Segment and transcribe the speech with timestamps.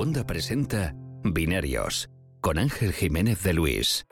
[0.00, 2.08] Segunda presenta Binarios
[2.40, 4.06] con Ángel Jiménez de Luis.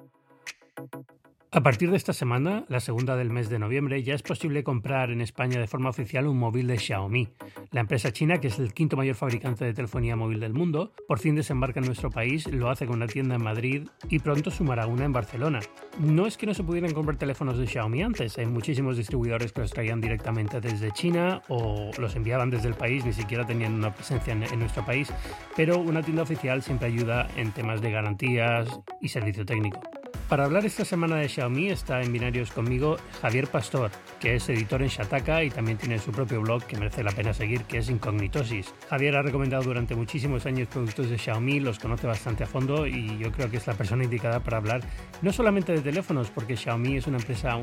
[1.50, 5.10] A partir de esta semana, la segunda del mes de noviembre, ya es posible comprar
[5.10, 7.26] en España de forma oficial un móvil de Xiaomi.
[7.70, 11.20] La empresa china, que es el quinto mayor fabricante de telefonía móvil del mundo, por
[11.20, 14.86] fin desembarca en nuestro país, lo hace con una tienda en Madrid y pronto sumará
[14.86, 15.60] una en Barcelona.
[15.98, 19.62] No es que no se pudieran comprar teléfonos de Xiaomi antes, hay muchísimos distribuidores que
[19.62, 23.94] los traían directamente desde China o los enviaban desde el país, ni siquiera tenían una
[23.94, 25.10] presencia en, en nuestro país,
[25.56, 28.68] pero una tienda oficial siempre ayuda en temas de garantías
[29.00, 29.80] y servicio técnico.
[30.28, 34.82] Para hablar esta semana de Xiaomi está en binarios conmigo Javier Pastor, que es editor
[34.82, 37.88] en Shataka y también tiene su propio blog que merece la pena seguir, que es
[37.88, 38.74] Incognitosis.
[38.90, 43.16] Javier ha recomendado durante muchísimos años productos de Xiaomi, los conoce bastante a fondo y
[43.16, 44.82] yo creo que es la persona indicada para hablar
[45.22, 47.56] no solamente de teléfonos, porque Xiaomi es una empresa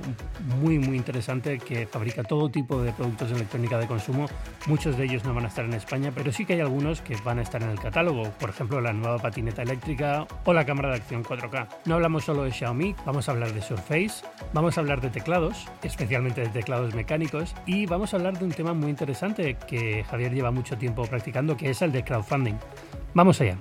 [0.60, 4.26] muy muy interesante que fabrica todo tipo de productos de electrónica de consumo.
[4.66, 7.16] Muchos de ellos no van a estar en España, pero sí que hay algunos que
[7.18, 10.90] van a estar en el catálogo, por ejemplo la nueva patineta eléctrica o la cámara
[10.90, 11.68] de acción 4K.
[11.86, 15.68] No hablamos solo de Xiaomi, vamos a hablar de Surface, vamos a hablar de teclados,
[15.84, 20.34] especialmente de teclados mecánicos, y vamos a hablar de un tema muy interesante que Javier
[20.34, 22.56] lleva mucho tiempo practicando, que es el de crowdfunding.
[23.14, 23.58] Vamos allá.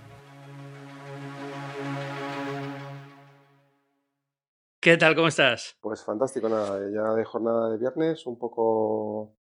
[4.80, 5.16] ¿Qué tal?
[5.16, 5.76] ¿Cómo estás?
[5.80, 9.34] Pues fantástico, nada, ya de jornada de viernes, un poco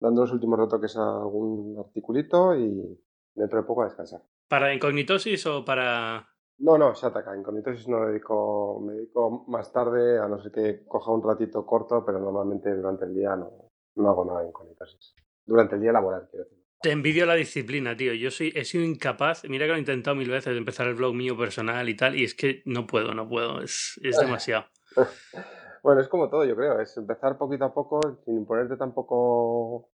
[0.00, 2.98] dando los últimos retoques a algún articulito y
[3.34, 4.22] dentro de poco a descansar.
[4.48, 7.36] ¿Para incognitosis o para no, no, Shataka.
[7.36, 12.04] Incognitosis no dedico, me dedico más tarde, a no ser que coja un ratito corto,
[12.04, 15.14] pero normalmente durante el día no, no hago nada de incognitosis.
[15.44, 16.64] Durante el día laboral, quiero decir.
[16.80, 18.12] Te envidio la disciplina, tío.
[18.12, 20.94] Yo soy, he sido incapaz, mira que lo he intentado mil veces, de empezar el
[20.94, 24.66] blog mío personal y tal, y es que no puedo, no puedo, es, es demasiado.
[25.82, 29.90] bueno, es como todo, yo creo, es empezar poquito a poco, sin ponerte tampoco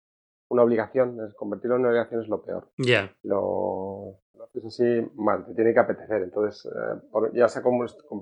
[0.49, 2.71] una obligación, es convertirlo en una obligación es lo peor.
[2.77, 3.13] Ya.
[3.23, 6.23] Lo, lo haces así mal, te tiene que apetecer.
[6.23, 7.47] Entonces, eh, por, ya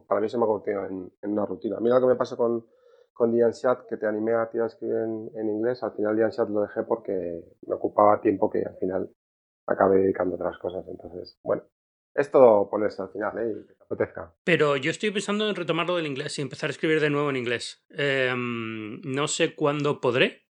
[0.07, 1.77] para mí se me ha convertido en, en, una rutina.
[1.79, 2.65] Mira lo que me pasó con,
[3.13, 5.83] con Chat, que te animé a ti a escribir en, en inglés.
[5.83, 9.09] Al final Dian Chat lo dejé porque me ocupaba tiempo que al final
[9.67, 10.85] acabé dedicando a otras cosas.
[10.87, 11.63] Entonces, bueno,
[12.15, 13.51] es todo ponerse al final, ¿eh?
[13.51, 14.33] Y que te apetezca.
[14.43, 17.35] Pero yo estoy pensando en retomarlo del inglés y empezar a escribir de nuevo en
[17.35, 17.85] inglés.
[17.89, 20.44] Eh, no sé cuándo podré,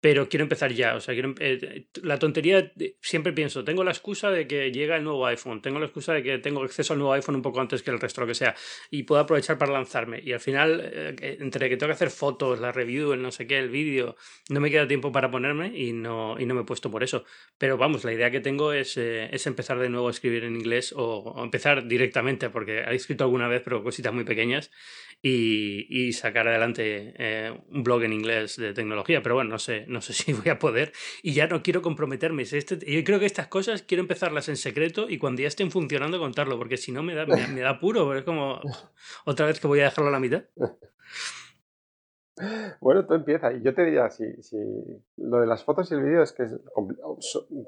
[0.00, 0.94] pero quiero empezar ya.
[0.94, 5.04] O sea, quiero, eh, la tontería, siempre pienso, tengo la excusa de que llega el
[5.04, 7.82] nuevo iPhone, tengo la excusa de que tengo acceso al nuevo iPhone un poco antes
[7.82, 8.54] que el resto, lo que sea,
[8.90, 10.20] y puedo aprovechar para lanzarme.
[10.22, 13.46] Y al final, eh, entre que tengo que hacer fotos, la review, el no sé
[13.46, 14.16] qué, el vídeo,
[14.50, 17.24] no me queda tiempo para ponerme y no, y no me he puesto por eso.
[17.58, 20.54] Pero vamos, la idea que tengo es, eh, es empezar de nuevo a escribir en
[20.54, 24.70] inglés o, o, empezar directamente, porque he escrito alguna vez, pero cositas muy pequeñas,
[25.22, 29.22] y, y sacar adelante eh, un blog en inglés de tecnología.
[29.22, 32.42] Pero bueno, no sé, no sé si voy a poder y ya no quiero comprometerme.
[32.42, 36.18] Este, yo creo que estas cosas quiero empezarlas en secreto y cuando ya estén funcionando
[36.18, 38.60] contarlo, porque si no me da, me, da puro, es como
[39.24, 40.44] otra vez que voy a dejarlo a la mitad.
[42.80, 43.52] Bueno, tú empieza.
[43.52, 44.56] Y yo te diría, si, si
[45.16, 46.46] lo de las fotos y el vídeo es que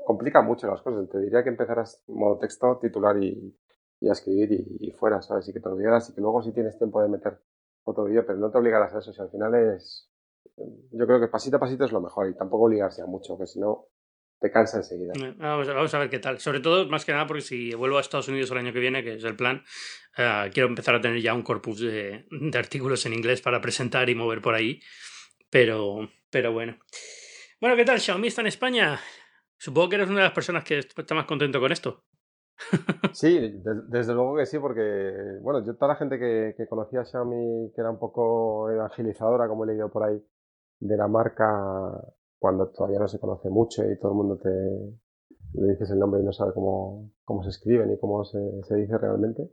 [0.07, 1.09] complica mucho las cosas.
[1.09, 3.53] Te diría que empezaras modo texto, titular y,
[4.01, 5.49] y a escribir y, y, fuera, ¿sabes?
[5.49, 7.41] Y que te olvidaras y que luego si tienes tiempo de meter
[7.83, 9.13] foto vídeo, pero no te obligarás a eso.
[9.13, 10.10] Si al final es,
[10.93, 13.47] yo creo que pasito a pasito es lo mejor y tampoco obligarse a mucho, que
[13.47, 13.87] si no
[14.41, 15.13] te cansa enseguida.
[15.37, 16.39] Vamos, vamos, a ver qué tal.
[16.41, 19.05] Sobre todo, más que nada, porque si vuelvo a Estados Unidos el año que viene,
[19.05, 19.63] que es el plan,
[20.19, 24.09] uh, quiero empezar a tener ya un corpus de, de, artículos en inglés para presentar
[24.09, 24.81] y mover por ahí.
[25.51, 26.79] Pero, pero bueno.
[27.61, 28.01] Bueno, ¿qué tal?
[28.01, 28.99] Xiaomi está en España.
[29.59, 32.07] Supongo que eres una de las personas que está más contento con esto.
[33.13, 37.01] Sí, de, desde luego que sí, porque, bueno, yo toda la gente que, que conocía
[37.01, 40.25] a Xiaomi, que era un poco evangelizadora, como he leído por ahí,
[40.79, 41.47] de la marca,
[42.39, 44.51] cuando todavía no se conoce mucho y todo el mundo te
[45.53, 48.77] le dices el nombre y no sabe cómo, cómo se escribe ni cómo se, se
[48.77, 49.51] dice realmente.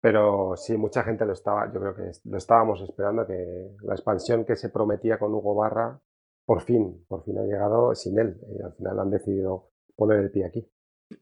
[0.00, 4.44] Pero sí, mucha gente lo estaba, yo creo que lo estábamos esperando, que la expansión
[4.44, 5.98] que se prometía con Hugo Barra,
[6.44, 8.38] por fin, por fin ha llegado sin él.
[8.50, 10.70] Y al final han decidido poner el pie aquí.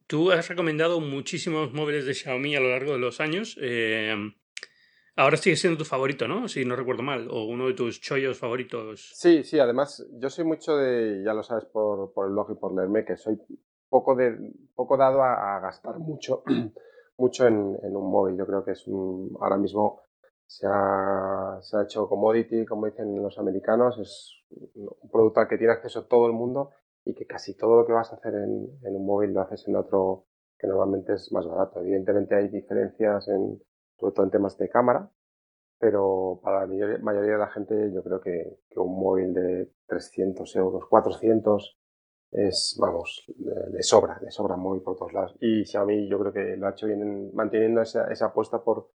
[0.07, 3.59] Tú has recomendado muchísimos móviles de Xiaomi a lo largo de los años.
[3.61, 4.15] Eh,
[5.17, 6.49] ahora sigue siendo tu favorito, ¿no?
[6.49, 9.13] Si no recuerdo mal, o uno de tus chollos favoritos.
[9.15, 12.55] Sí, sí, además yo soy mucho de, ya lo sabes por, por el blog y
[12.55, 13.39] por leerme, que soy
[13.89, 14.37] poco, de,
[14.75, 16.43] poco dado a, gastar mucho,
[17.19, 18.37] mucho en, en, un móvil.
[18.37, 20.03] Yo creo que es un, ahora mismo
[20.47, 24.43] se ha, se ha hecho commodity, como dicen los americanos, es
[24.75, 26.71] un producto al que tiene acceso todo el mundo
[27.05, 29.67] y que casi todo lo que vas a hacer en, en, un móvil lo haces
[29.69, 30.27] en otro
[30.59, 31.81] que normalmente es más barato.
[31.81, 33.61] Evidentemente hay diferencias en,
[33.99, 35.11] sobre todo en temas de cámara,
[35.79, 40.55] pero para la mayoría, de la gente yo creo que, que, un móvil de 300
[40.57, 41.79] euros, 400
[42.31, 45.37] es, vamos, de, sobra, de sobra muy por todos lados.
[45.41, 48.91] Y Xiaomi yo creo que lo ha hecho bien manteniendo esa, esa apuesta por,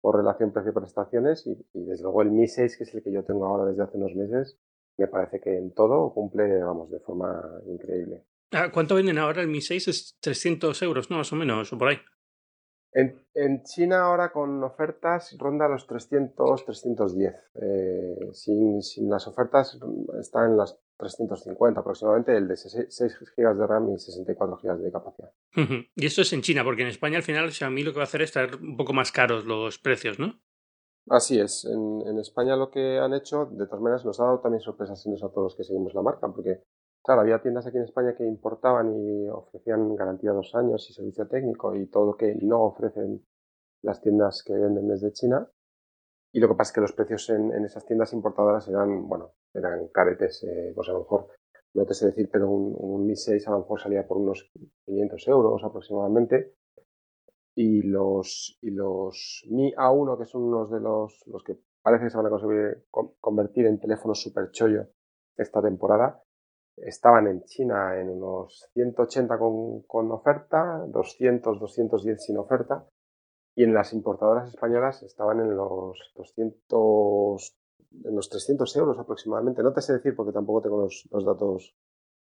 [0.00, 3.46] por relación precio-prestaciones y, desde luego el Mi 6, que es el que yo tengo
[3.46, 4.58] ahora desde hace unos meses,
[4.98, 8.24] me parece que en todo cumple, vamos, de forma increíble.
[8.52, 9.88] Ah, ¿Cuánto venden ahora el Mi 6?
[9.88, 11.18] Es 300 euros, ¿no?
[11.18, 11.98] Más o menos, o por ahí.
[12.92, 17.34] En, China ahora con ofertas ronda los 300, 310.
[17.60, 19.78] Eh, sin, sin, las ofertas
[20.18, 22.88] está en las 350 aproximadamente, el de 6,
[23.36, 25.30] GB de RAM y 64 GB de capacidad.
[25.94, 28.08] Y esto es en China, porque en España al final Xiaomi lo que va a
[28.08, 30.40] hacer es traer un poco más caros los precios, ¿no?
[31.08, 31.64] Así es.
[31.64, 35.04] En, en España lo que han hecho, de todas maneras, nos ha dado también sorpresas
[35.06, 36.62] en a todos los que seguimos la marca, porque
[37.06, 41.28] Claro, había tiendas aquí en España que importaban y ofrecían garantía dos años y servicio
[41.28, 43.24] técnico y todo lo que no ofrecen
[43.82, 45.48] las tiendas que venden desde China.
[46.32, 49.86] Y lo que pasa es que los precios en, esas tiendas importadoras eran, bueno, eran
[49.88, 51.28] caretes, eh, pues a lo mejor,
[51.74, 54.50] no te sé decir, pero un, un Mi 6 a lo mejor salía por unos
[54.84, 56.56] 500 euros aproximadamente.
[57.58, 62.10] Y los, y los Mi A1, que son unos de los, los que parece que
[62.10, 62.84] se van a conseguir
[63.18, 64.88] convertir en teléfonos super chollo
[65.36, 66.22] esta temporada,
[66.76, 72.86] estaban en China en unos 180 con, con oferta, 200, 210 sin oferta,
[73.54, 77.56] y en las importadoras españolas estaban en los 200,
[78.04, 79.62] en los 300 euros aproximadamente.
[79.62, 81.74] No te sé decir porque tampoco tengo los, los datos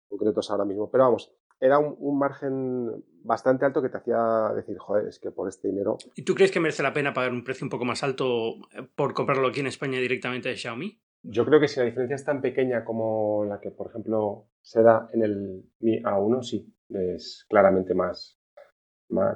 [0.09, 4.77] concretos ahora mismo, pero vamos, era un, un, margen bastante alto que te hacía decir,
[4.77, 5.97] joder, es que por este dinero.
[6.15, 8.55] ¿Y tú crees que merece la pena pagar un precio un poco más alto
[8.95, 10.99] por comprarlo aquí en España directamente de Xiaomi?
[11.21, 14.81] Yo creo que si la diferencia es tan pequeña como la que, por ejemplo, se
[14.81, 18.39] da en el Mi A1, sí, es claramente más,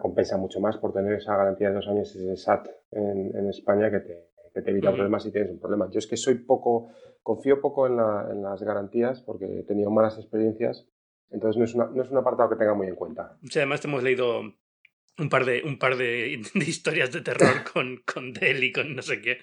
[0.01, 3.91] compensa mucho más por tener esa garantía de dos años ese SAT en, en España
[3.91, 5.89] que te, que te evita problemas si tienes un problema.
[5.91, 6.89] Yo es que soy poco,
[7.21, 10.87] confío poco en, la, en las garantías porque he tenido malas experiencias,
[11.29, 13.37] entonces no es, una, no es un apartado que tenga muy en cuenta.
[13.43, 14.53] Sí, además te hemos leído
[15.17, 19.01] un par de, un par de, historias de terror con, con Dell y con no
[19.01, 19.39] sé qué.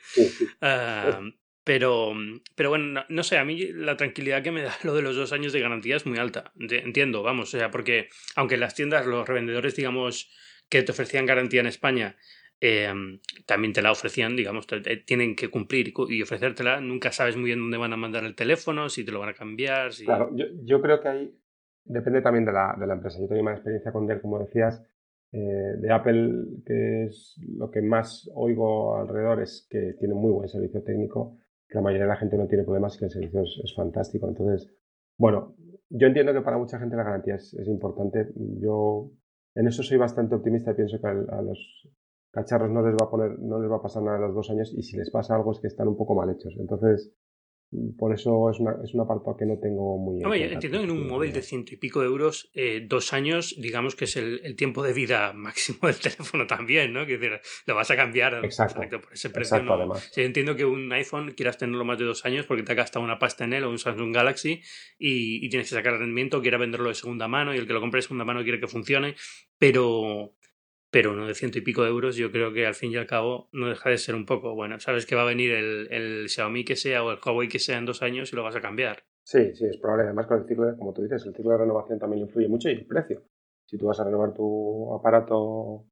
[0.60, 1.20] Ah,
[1.64, 5.02] pero, mm, pero bueno, no, sé, a mí la tranquilidad que me da lo de
[5.02, 6.52] los dos años de garantía es muy alta.
[6.58, 10.30] Entiendo, vamos, o sea, porque aunque las tiendas, los revendedores, digamos,
[10.68, 12.16] que te ofrecían garantía en España,
[12.60, 12.92] eh,
[13.46, 14.66] también te la ofrecían, digamos,
[15.06, 18.88] tienen que cumplir y ofrecértela, nunca sabes muy bien dónde van a mandar el teléfono,
[18.88, 19.92] si te lo van a cambiar.
[19.92, 20.04] Si...
[20.04, 21.39] Claro, yo, yo creo que ahí
[21.90, 23.18] depende también de la, de la empresa.
[23.20, 24.82] Yo tengo más experiencia con Dell, como decías,
[25.32, 30.48] eh, de Apple, que es lo que más oigo alrededor, es que tiene muy buen
[30.48, 31.38] servicio técnico
[31.68, 34.28] que la mayoría de la gente no tiene problemas y que el servicio es, fantástico.
[34.28, 34.72] Entonces,
[35.16, 35.54] bueno,
[35.88, 38.32] yo entiendo que para mucha gente la garantía es, importante.
[38.34, 39.10] Yo
[39.54, 41.88] en eso soy bastante optimista y pienso que a, los
[42.32, 44.50] cacharros no les va a poner, no les va a pasar nada en los dos
[44.50, 46.56] años y si les pasa algo es que están un poco mal hechos.
[46.58, 47.12] Entonces,
[47.96, 50.18] por eso es, una, es un apartado que no tengo muy...
[50.18, 53.54] No, entiendo que en un móvil de ciento y pico de euros, eh, dos años,
[53.58, 57.06] digamos que es el, tiempo de vida máximo del teléfono también, ¿no?
[57.06, 59.56] Que lo vas a cambiar exacto, por ese precio.
[59.56, 60.10] Exacto, además.
[60.16, 63.20] entiendo que un iPhone quieras tenerlo más de dos años porque te ha gastado una
[63.20, 64.62] pasta en él o un Samsung Galaxy
[64.98, 67.80] y, y tienes que sacar rendimiento, quiera venderlo de segunda mano y el que lo
[67.80, 69.14] compre de segunda mano quiere que funcione,
[69.58, 70.34] pero
[70.90, 73.06] pero uno de ciento y pico de euros yo creo que al fin y al
[73.06, 76.28] cabo no deja de ser un poco, bueno, sabes que va a venir el, el
[76.28, 78.60] Xiaomi que sea o el Huawei que sea en dos años y lo vas a
[78.60, 79.04] cambiar.
[79.24, 80.04] Sí, sí, es probable.
[80.04, 82.72] Además con el ciclo, como tú dices, el ciclo de renovación también influye mucho y
[82.72, 83.22] el precio.
[83.64, 85.84] Si tú vas a renovar tu aparato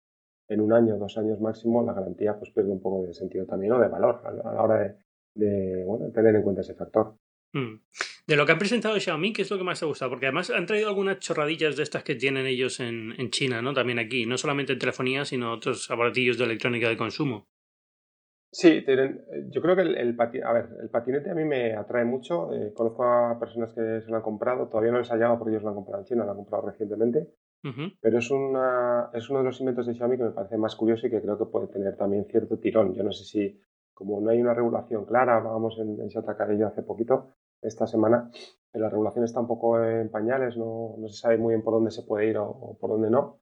[0.48, 3.72] en un año, dos años máximo, la garantía pues pierde un poco de sentido también
[3.72, 4.96] o de valor a la hora de,
[5.34, 7.14] de bueno, tener en cuenta ese factor.
[7.52, 7.76] Mm.
[8.28, 10.10] De lo que han presentado Xiaomi, ¿qué es lo que más te ha gustado?
[10.10, 13.72] Porque además han traído algunas chorradillas de estas que tienen ellos en, en China, ¿no?
[13.72, 17.48] También aquí, no solamente en telefonía, sino otros aparatillos de electrónica de consumo.
[18.52, 22.04] Sí, tienen, yo creo que el, el, a ver, el patinete a mí me atrae
[22.04, 22.52] mucho.
[22.52, 25.52] Eh, conozco a personas que se lo han comprado, todavía no les ha llegado porque
[25.52, 27.28] ellos lo han comprado en China, lo han comprado recientemente.
[28.00, 31.06] Pero es, una, es uno de los inventos de Xiaomi que me parece más curioso
[31.06, 32.94] y que creo que puede tener también cierto tirón.
[32.94, 33.58] Yo no sé si
[33.94, 38.30] como no hay una regulación clara, vamos en, en yo hace poquito, esta semana,
[38.72, 41.90] la regulación está un poco en pañales, no, no se sabe muy bien por dónde
[41.90, 43.40] se puede ir o, por dónde no.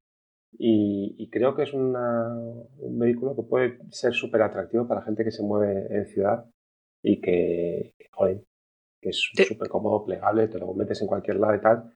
[0.59, 2.35] Y, creo que es una,
[2.79, 6.47] un vehículo que puede ser súper atractivo para gente que se mueve en ciudad
[7.03, 8.43] y que, joder,
[9.03, 11.93] que es súper cómodo, plegable, te lo metes en cualquier lado y tal.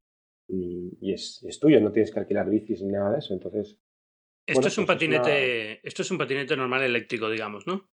[0.48, 3.32] Y, es, es, tuyo, no tienes que alquilar bicis ni nada de eso.
[3.32, 3.78] Entonces.
[4.46, 5.86] Esto es un pues patinete.
[5.86, 7.88] Esto es un patinete normal eléctrico, digamos, ¿no?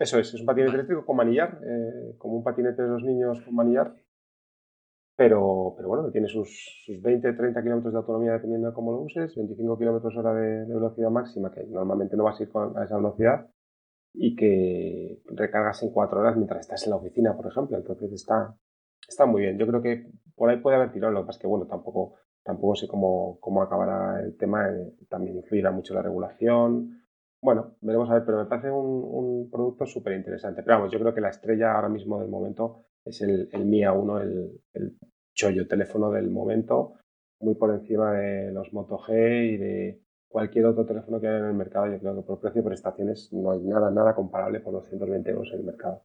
[0.00, 3.38] Eso es, es un patinete eléctrico con manillar, eh, como un patinete de los niños
[3.42, 3.94] con manillar,
[5.14, 9.00] pero, pero bueno, tiene sus, sus 20, 30 kilómetros de autonomía dependiendo de cómo lo
[9.02, 12.84] uses, 25 kilómetros hora de, velocidad máxima, que normalmente no vas a ir con, a
[12.84, 13.46] esa velocidad,
[14.14, 17.76] y que recargas en cuatro horas mientras estás en la oficina, por ejemplo.
[17.76, 18.56] Entonces está,
[19.06, 19.58] está muy bien.
[19.58, 22.14] Yo creo que por ahí puede haber tirón, lo que pasa es que, bueno, tampoco,
[22.42, 24.70] tampoco sé cómo, cómo acabará el tema.
[24.70, 26.99] Eh, también influirá mucho la regulación.
[27.42, 30.62] Bueno, veremos a ver, pero me parece un, un producto súper interesante.
[30.62, 33.92] Pero vamos, yo creo que la estrella ahora mismo del momento es el, el Mia
[33.92, 34.98] 1, el, el
[35.34, 36.94] chollo teléfono del momento,
[37.40, 41.46] muy por encima de los Moto G y de cualquier otro teléfono que haya en
[41.46, 41.90] el mercado.
[41.90, 45.48] Yo creo que por precio y prestaciones no hay nada, nada comparable por 220 euros
[45.52, 46.02] en el mercado.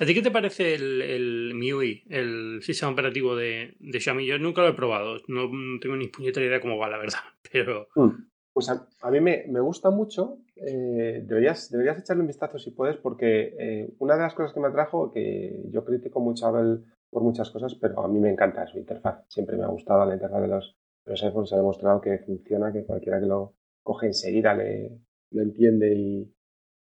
[0.00, 4.26] ¿A ti qué te parece el, el MIUI, el sistema operativo de, de, Xiaomi?
[4.26, 7.18] Yo nunca lo he probado, no tengo ni puñetera idea cómo va, la verdad.
[7.52, 7.88] Pero...
[7.96, 8.28] Mm.
[8.58, 10.38] Pues a, a mí me, me, gusta mucho.
[10.56, 14.58] Eh, deberías, deberías echarle un vistazo si puedes, porque eh, una de las cosas que
[14.58, 18.30] me atrajo, que yo critico mucho a Apple por muchas cosas, pero a mí me
[18.30, 19.22] encanta su interfaz.
[19.28, 21.50] Siempre me ha gustado la interfaz de los, de los iPhones.
[21.50, 26.34] Se ha demostrado que funciona, que cualquiera que lo coge enseguida le, lo entiende y,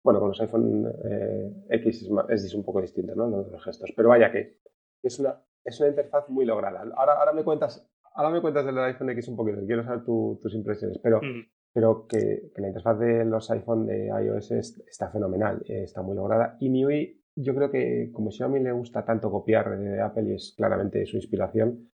[0.03, 3.27] bueno, con los iPhone eh, X es, es, un poco distinto, ¿no?
[3.27, 3.93] Los gestos.
[3.95, 4.57] Pero vaya que
[5.03, 6.81] es una, es una interfaz muy lograda.
[6.95, 10.39] Ahora, ahora me cuentas, ahora me cuentas del iPhone X un poquito, quiero saber tu,
[10.41, 12.07] tus impresiones, pero, mm.
[12.07, 16.15] que, que, la interfaz de los iPhone de iOS es, está fenomenal, eh, está muy
[16.15, 16.57] lograda.
[16.59, 20.53] Y MIUI, yo creo que como Xiaomi le gusta tanto copiar de Apple y es
[20.55, 21.89] claramente su inspiración,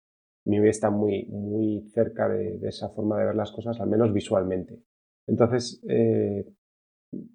[0.44, 4.12] MIUI está muy, muy cerca de, de, esa forma de ver las cosas, al menos
[4.12, 4.82] visualmente.
[5.26, 6.46] Entonces, eh,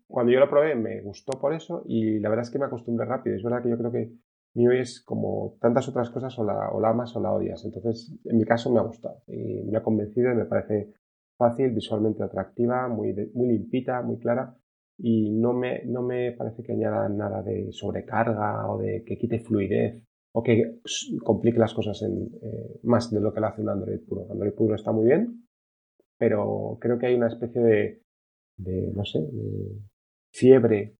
[0.07, 3.05] cuando yo lo probé me gustó por eso y la verdad es que me acostumbré
[3.05, 3.35] rápido.
[3.35, 4.11] Es verdad que yo creo que
[4.53, 7.63] MIUI es como tantas otras cosas o la, o la amas o la odias.
[7.65, 10.93] Entonces, en mi caso me ha gustado y me ha convencido y me parece
[11.37, 14.55] fácil, visualmente atractiva, muy, muy limpita, muy clara
[14.97, 19.39] y no me, no me parece que añada nada de sobrecarga o de que quite
[19.39, 20.03] fluidez
[20.33, 20.79] o que
[21.23, 24.27] complique las cosas en, eh, más de lo que lo hace un Android puro.
[24.29, 25.47] Android puro está muy bien,
[26.17, 28.03] pero creo que hay una especie de,
[28.57, 29.79] de no sé, de
[30.31, 30.97] fiebre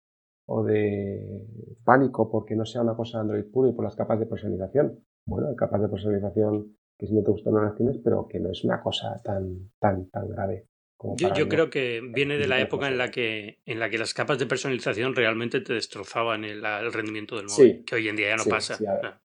[0.51, 1.47] o de
[1.83, 4.99] pánico porque no sea una cosa Android puro y por las capas de personalización.
[5.25, 8.39] Bueno, hay capas de personalización que si no te gustan no las tienes, pero que
[8.39, 10.67] no es una cosa tan, tan, tan grave.
[10.97, 13.97] Como yo, yo creo que viene de la época en la que en la que
[13.97, 18.07] las capas de personalización realmente te destrozaban el, el rendimiento del móvil, sí, que hoy
[18.07, 18.75] en día ya no sí, pasa.
[18.75, 19.19] Sí, ah.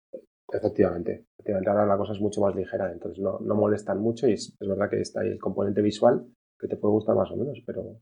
[0.53, 4.35] Efectivamente, efectivamente, ahora la cosa es mucho más ligera, entonces no, no molestan mucho y
[4.35, 6.25] es, es, verdad que está ahí el componente visual
[6.59, 8.01] que te puede gustar más o menos, pero,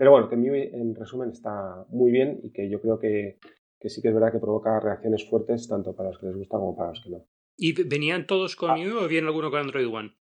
[0.00, 3.36] pero bueno, que en resumen está muy bien y que yo creo que,
[3.78, 6.56] que, sí que es verdad que provoca reacciones fuertes tanto para los que les gusta
[6.56, 7.26] como para los que no.
[7.58, 8.76] ¿Y venían todos con ah.
[8.76, 10.14] MIUI o viene alguno con Android One?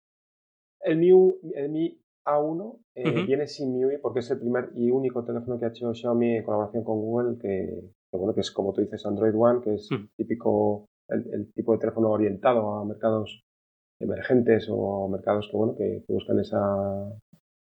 [0.80, 3.26] El MIUI, el MIUI A1 eh, uh -huh.
[3.28, 6.42] viene sin MIUI porque es el primer y único teléfono que ha hecho Xiaomi en
[6.42, 9.88] colaboración con Google que, que bueno, que es como tú dices Android One, que es
[9.92, 10.08] uh -huh.
[10.16, 13.44] típico, el, el, tipo de teléfono orientado a mercados
[14.00, 16.58] emergentes o mercados que bueno, que, que buscan esa,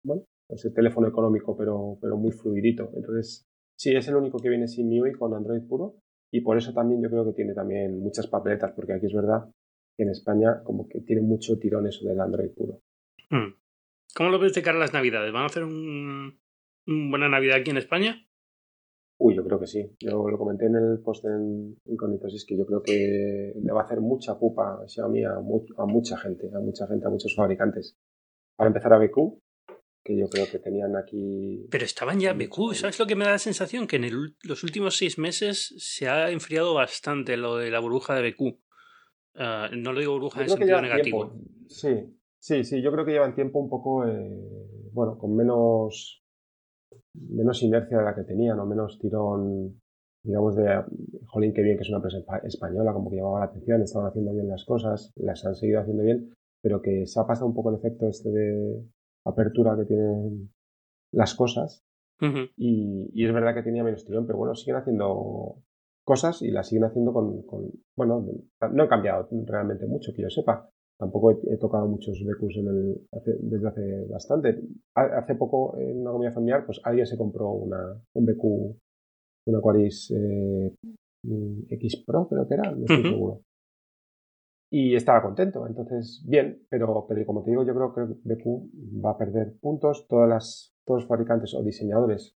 [0.04, 2.92] bueno, ese teléfono económico, pero, pero muy fluidito.
[2.96, 3.46] Entonces,
[3.78, 5.96] sí, es el único que viene sin MIUI con Android puro
[6.32, 9.50] y por eso también yo creo que tiene también muchas papeletas, porque aquí es verdad
[9.98, 12.82] que en España como que tiene mucho tirón eso del Android puro.
[13.30, 13.54] Hmm.
[14.16, 15.32] ¿Cómo lo ves de cara a las Navidades?
[15.32, 16.40] ¿Van a hacer un,
[16.88, 18.26] un buena Navidad aquí en España?
[19.24, 19.96] Uy, yo creo que sí.
[20.00, 23.82] Yo lo comenté en el post en Incógnitos, es que yo creo que le va
[23.82, 27.36] a hacer mucha pupa Xiaomi a, mu a mucha gente, a mucha gente, a muchos
[27.36, 27.96] fabricantes.
[28.58, 29.41] Para empezar a BQ,
[30.12, 31.68] que yo creo que tenían aquí.
[31.70, 33.88] Pero estaban ya BQ, ¿sabes lo que me da la sensación?
[33.88, 38.16] Que en el, los últimos seis meses se ha enfriado bastante lo de la burbuja
[38.16, 38.42] de BQ.
[38.42, 38.58] Uh,
[39.36, 41.30] ah, no lo digo burbuja en sentido negativo.
[41.30, 41.52] Tiempo.
[41.68, 46.24] Sí, sí, sí, yo creo que llevan tiempo un poco, eh, bueno, con menos,
[47.14, 49.82] menos inercia de la que tenían, o menos tirón,
[50.24, 50.84] digamos, de,
[51.28, 54.34] jolín, qué bien que es una empresa española, como que llamaba la atención, estaban haciendo
[54.34, 57.70] bien las cosas, las han seguido haciendo bien, pero que se ha pasado un poco
[57.70, 58.84] el efecto este de
[59.26, 60.52] apertura que tienen
[61.14, 61.84] las cosas.
[62.22, 62.52] Uh -huh.
[62.56, 65.56] y, y, es verdad que tenía menos tirón, pero bueno, siguen haciendo
[66.06, 68.24] cosas y las siguen haciendo con, con bueno,
[68.72, 70.70] no han cambiado realmente mucho, que yo sepa.
[71.00, 74.62] Tampoco he, he tocado muchos BQs en el, hace, desde hace bastante.
[74.94, 78.44] Hace poco, en una comida familiar, pues alguien se compró una, un BQ,
[79.48, 80.76] una Aquaris eh,
[81.70, 83.10] X Pro, creo que era, no estoy uh -huh.
[83.10, 83.42] seguro
[84.74, 85.68] y estaba contento.
[85.68, 90.08] Entonces, bien, pero, pero como te digo, yo creo que BQ va a perder puntos.
[90.08, 92.38] Todas las, todos los fabricantes o diseñadores,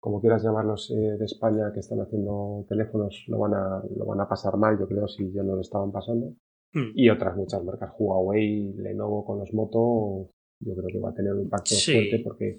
[0.00, 4.20] como quieras llamarlos, eh, de España que están haciendo teléfonos, lo van, a, lo van
[4.20, 6.28] a pasar mal, yo creo, si ya no lo estaban pasando.
[6.72, 6.92] Mm.
[6.94, 11.34] Y otras muchas marcas, Huawei, Lenovo con los Moto, yo creo que va a tener
[11.34, 11.92] un impacto sí.
[11.92, 12.58] fuerte porque,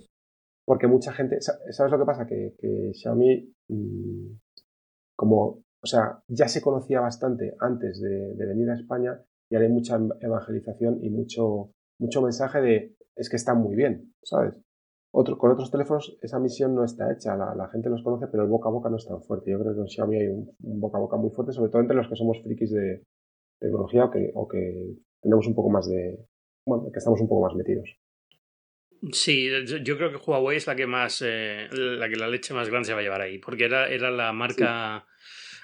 [0.66, 2.26] porque mucha gente, ¿sabes lo que pasa?
[2.26, 4.36] Que, que Xiaomi, mmm,
[5.16, 9.70] como o sea, ya se conocía bastante antes de, de venir a España y hay
[9.70, 14.60] mucha evangelización y mucho, mucho mensaje de es que está muy bien, ¿sabes?
[15.12, 18.44] Otro, con otros teléfonos esa misión no está hecha, la, la, gente los conoce, pero
[18.44, 19.52] el boca a boca no es tan fuerte.
[19.52, 21.82] Yo creo que en Xiaomi hay un, un, boca a boca muy fuerte, sobre todo
[21.82, 23.04] entre los que somos frikis de,
[23.60, 26.18] tecnología o que, o que tenemos un poco más de,
[26.66, 27.98] bueno, que estamos un poco más metidos.
[29.12, 29.50] Sí,
[29.84, 32.88] yo creo que Huawei es la que más, eh, la que la leche más grande
[32.88, 35.06] se va a llevar ahí, porque era, era la marca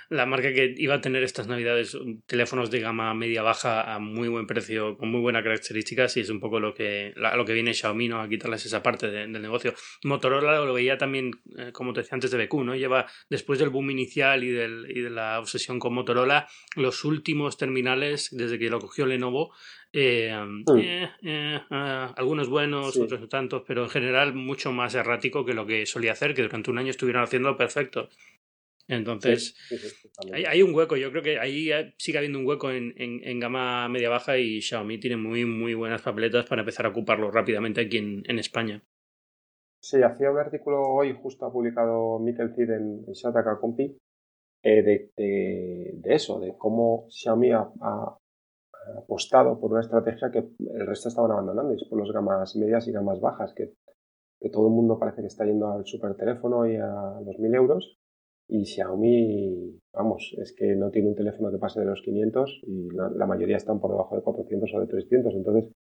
[0.10, 4.28] la marca que iba a tener estas navidades teléfonos de gama media baja a muy
[4.28, 7.74] buen precio, con muy buenas características, y es un poco lo que, lo que viene
[7.74, 8.20] Xiaomi, ¿no?
[8.22, 9.74] A quitarles esa parte del negocio.
[10.04, 12.76] Motorola lo veía también, eh, como te decía antes de BQ, ¿no?
[12.76, 17.58] Lleva, después del boom inicial y, del, y de la obsesión con Motorola, los últimos
[17.58, 19.54] terminales, desde que lo cogió Lenovo,
[19.92, 20.78] eh, mm.
[20.78, 25.66] eh, eh algunos buenos, otros no tantos, pero en general mucho más errático que lo
[25.66, 28.10] que solía hacer, que durante un año estuvieron haciendo perfecto.
[28.90, 29.56] Entonces,
[30.34, 34.40] hay, un hueco, yo creo que ahí sigue habiendo un hueco en, en, gama media-baja
[34.40, 38.40] y Xiaomi tiene muy, muy buenas papeletas para empezar a ocuparlo rápidamente aquí en, en
[38.40, 38.84] España.
[39.80, 43.96] Sí, hacía un artículo hoy, justo ha publicado Mikel Cid en, en Shataka Compi,
[44.64, 47.70] eh, de, de, eso, de cómo Xiaomi ha,
[48.98, 52.88] apostado por una estrategia que el resto estaban abandonando, y es por las gamas medias
[52.88, 53.76] y gamas bajas, que,
[54.42, 57.54] que todo el mundo parece que está yendo al super teléfono y a los mil
[57.54, 57.99] euros
[58.50, 62.90] y Xiaomi, vamos, es que no tiene un teléfono que pase de los 500 y
[62.90, 65.36] la, mayoría están por debajo de 400 o de 300.
[65.36, 65.72] Entonces,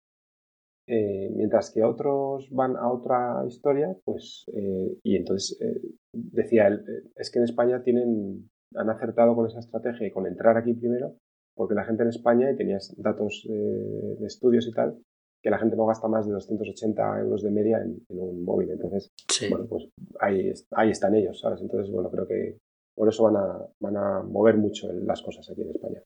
[0.87, 5.81] eh, mientras que otros van a otra historia, pues, eh, y entonces eh,
[6.13, 6.83] decía él,
[7.15, 11.15] es que en España tienen, han acertado con esa estrategia y con entrar aquí primero,
[11.55, 14.97] porque la gente en España, y tenías datos de estudios y tal,
[15.41, 18.71] que la gente no gasta más de 280 euros de media en, un móvil.
[18.71, 19.11] Entonces,
[19.49, 19.87] bueno, pues
[20.19, 21.61] ahí, ahí están ellos, ¿sabes?
[21.61, 22.57] Entonces, bueno, creo que
[22.95, 26.03] por eso van a, van a mover mucho las cosas aquí en España.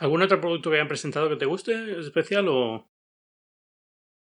[0.00, 2.88] ¿Algún otro producto que hayan presentado que te guste especial o...?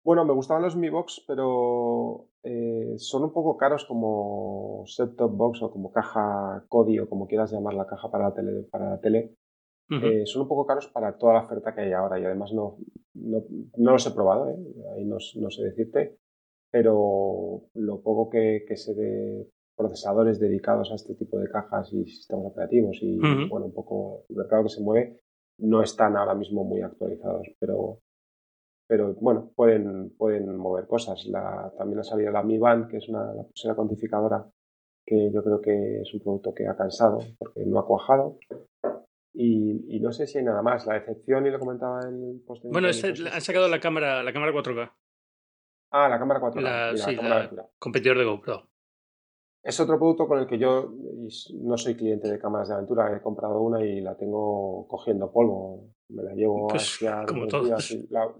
[0.05, 5.61] Bueno, me gustaban los Mi Box, pero eh, son un poco caros como set-top box
[5.61, 8.63] o como caja CODI o como quieras llamar la caja para la tele.
[8.71, 9.35] Para la tele.
[9.91, 12.77] Eh, son un poco caros para toda la oferta que hay ahora y además no,
[13.15, 13.43] no,
[13.77, 14.55] no los he probado, ¿eh?
[14.95, 16.17] ahí no, no, sé decirte,
[16.69, 22.05] pero lo poco que, que sé de procesadores dedicados a este tipo de cajas y
[22.05, 25.21] sistemas operativos y bueno, un poco el mercado que se mueve
[25.57, 27.99] no están ahora mismo muy actualizados, pero
[28.89, 31.23] pero bueno, pueden, pueden mover cosas.
[31.27, 34.43] La, también ha salido la Mi Band, que es una la pulsera cuantificadora
[35.05, 38.37] que yo creo que es un producto que ha cansado porque no ha cuajado.
[39.33, 40.85] Y, no sé si hay nada más.
[40.85, 42.63] La excepción, y lo comentaba en el post.
[42.65, 44.91] Bueno, han sacado la cámara, la cámara 4K.
[45.91, 46.61] Ah, la cámara 4K.
[46.61, 47.17] La, sí,
[47.77, 48.69] competidor de GoPro.
[49.61, 50.93] Es otro producto con el que yo
[51.61, 53.15] no soy cliente de cámaras de aventura.
[53.15, 55.89] He comprado una y la tengo cogiendo polvo.
[56.09, 57.91] Me la llevo pues, hacia como todos.
[58.09, 58.33] La,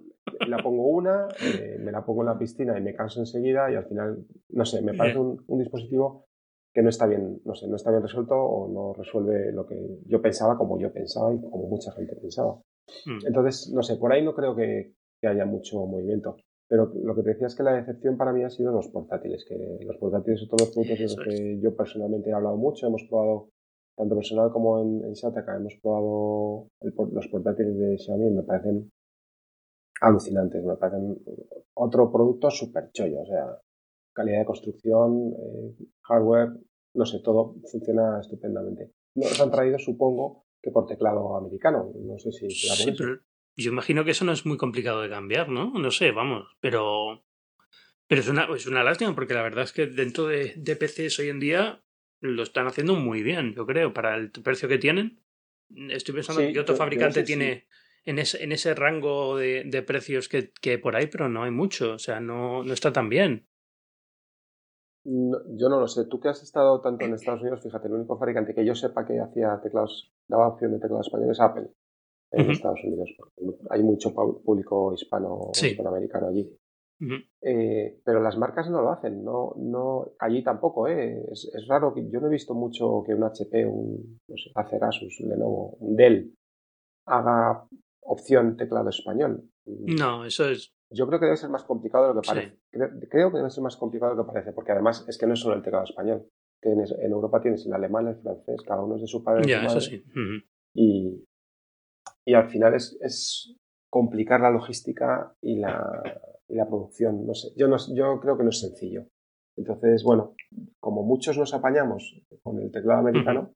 [0.48, 3.76] la, pongo una, eh, me la pongo en la piscina y me canso enseguida y
[3.76, 6.29] al final, no sé, me parece un, un dispositivo
[6.74, 9.76] que no está bien, no sé, no está bien resuelto o no resuelve lo que
[10.06, 12.62] yo pensaba como yo pensaba y como mucha gente pensaba.
[13.06, 13.28] Mm.
[13.28, 16.38] Entonces, no sé, por ahí no creo que, haya mucho movimiento.
[16.68, 19.44] Pero lo que te decía es que la decepción para mí ha sido los portátiles,
[19.46, 22.88] que los portátiles son todos los productos de los que yo personalmente he hablado mucho,
[22.88, 23.50] hemos probado
[23.98, 26.68] tanto personal como en, en Shataka, hemos probado
[27.12, 28.90] los portátiles de Xiaomi y me parecen
[30.00, 31.18] alucinantes, me parecen
[31.74, 33.60] otro producto súper chollo, o sea,
[34.20, 36.50] calidad de construcción, eh, hardware,
[36.94, 38.92] no sé, todo funciona estupendamente.
[39.16, 41.92] Nos han traído, supongo, que por teclado americano.
[41.96, 43.20] No sé si sí, pero
[43.56, 45.72] yo imagino que eso no es muy complicado de cambiar, ¿no?
[45.72, 47.24] No sé, vamos, pero
[48.08, 51.20] pero es una, es una lástima porque la verdad es que dentro de, de PCs
[51.20, 51.82] hoy en día
[52.20, 55.22] lo están haciendo muy bien, yo creo, para el precio que tienen.
[55.92, 57.68] Estoy pensando que otro fabricante tiene
[58.04, 61.52] en, ese, en ese rango de, de precios que, que, por ahí, pero no hay
[61.52, 63.49] mucho, o sea, no, no está tan bien
[65.04, 66.06] yo no lo sé.
[66.06, 69.06] Tú que has estado tanto en Estados Unidos, fíjate, el único fabricante que yo sepa
[69.06, 71.70] que hacía teclados, daba opción de teclados españoles es Apple
[72.32, 73.10] en Estados Unidos.
[73.70, 76.50] Hay mucho público hispano hispanoamericano allí.
[77.42, 81.24] eh, pero las marcas no lo hacen, no, no, allí tampoco, ¿eh?
[81.32, 84.52] es, es, raro que yo no he visto mucho que un HP, un no sé,
[84.82, 86.36] Asus, un Lenovo, un Dell
[87.06, 87.66] haga
[88.02, 89.50] opción teclado español.
[89.66, 92.58] No, eso es yo creo que debe ser más complicado de lo que parece.
[92.72, 95.34] Creo, que debe ser más complicado de lo que parece, porque además es que no
[95.34, 96.28] es solo el teclado español.
[96.62, 99.48] Tienes, en Europa tienes el alemán, el francés, cada uno es de su padre.
[99.48, 100.04] Ya, eso sí.
[100.76, 101.26] y,
[102.26, 103.56] y al final es, es
[103.90, 107.26] complicar la logística y la, y la producción.
[107.26, 109.08] No sé, yo, no, yo creo que no es sencillo.
[109.58, 110.36] Entonces, bueno,
[110.80, 113.54] como muchos nos apañamos con el teclado americano,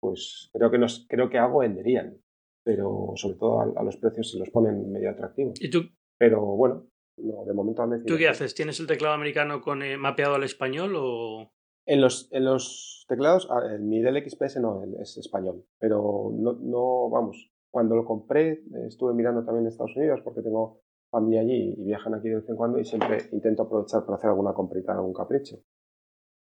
[0.00, 2.18] pues creo que, nos, creo que algo venderían.
[2.64, 5.60] Pero sobre todo a, a los precios se los ponen medio atractivos.
[5.62, 8.54] ¿Y tú pero bueno, no, de momento han ¿Tú qué haces?
[8.54, 11.50] ¿Tienes el teclado americano con eh, mapeado al español o...?
[11.86, 13.48] En los, en los teclados,
[13.80, 19.44] mi Dell XPS no es español, pero no, no, vamos, cuando lo compré estuve mirando
[19.44, 22.78] también en Estados Unidos porque tengo familia allí y viajan aquí de vez en cuando
[22.78, 25.56] y siempre intento aprovechar para hacer alguna comprita, algún capricho.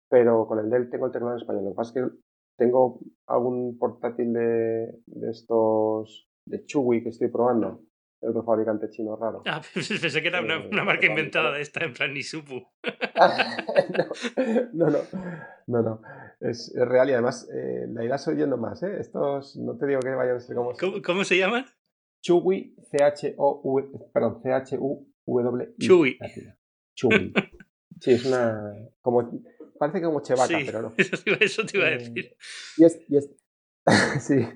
[0.08, 1.64] Pero con el Dell tengo el teclado en español.
[1.64, 2.16] Lo que pasa es que
[2.58, 7.82] tengo algún portátil de, de estos de Chewy que estoy probando
[8.20, 9.42] otro fabricante chino raro.
[9.46, 12.66] Ah, pensé que era una, eh, marca inventada de esta, en plan Nisupu.
[14.72, 14.98] no, no,
[15.66, 16.02] no, no,
[16.40, 18.96] Es, real y además eh, la irás oyendo más, ¿eh?
[18.98, 20.72] Estos, no te digo que vayan a ser como...
[20.74, 21.66] ¿Cómo, ¿Cómo se llaman?
[22.22, 25.74] Chewy, C-H-O-V, perdón, C-H-U-W.
[25.78, 26.18] Chewy.
[26.94, 27.32] Chewy.
[27.98, 28.74] Sí, es una...
[29.00, 29.42] Como,
[29.78, 30.94] parece como chevaca, pero no.
[30.98, 31.16] Eso
[31.64, 32.36] te, iba, a eh, decir.
[32.76, 33.30] y es, y es...
[34.20, 34.46] sí,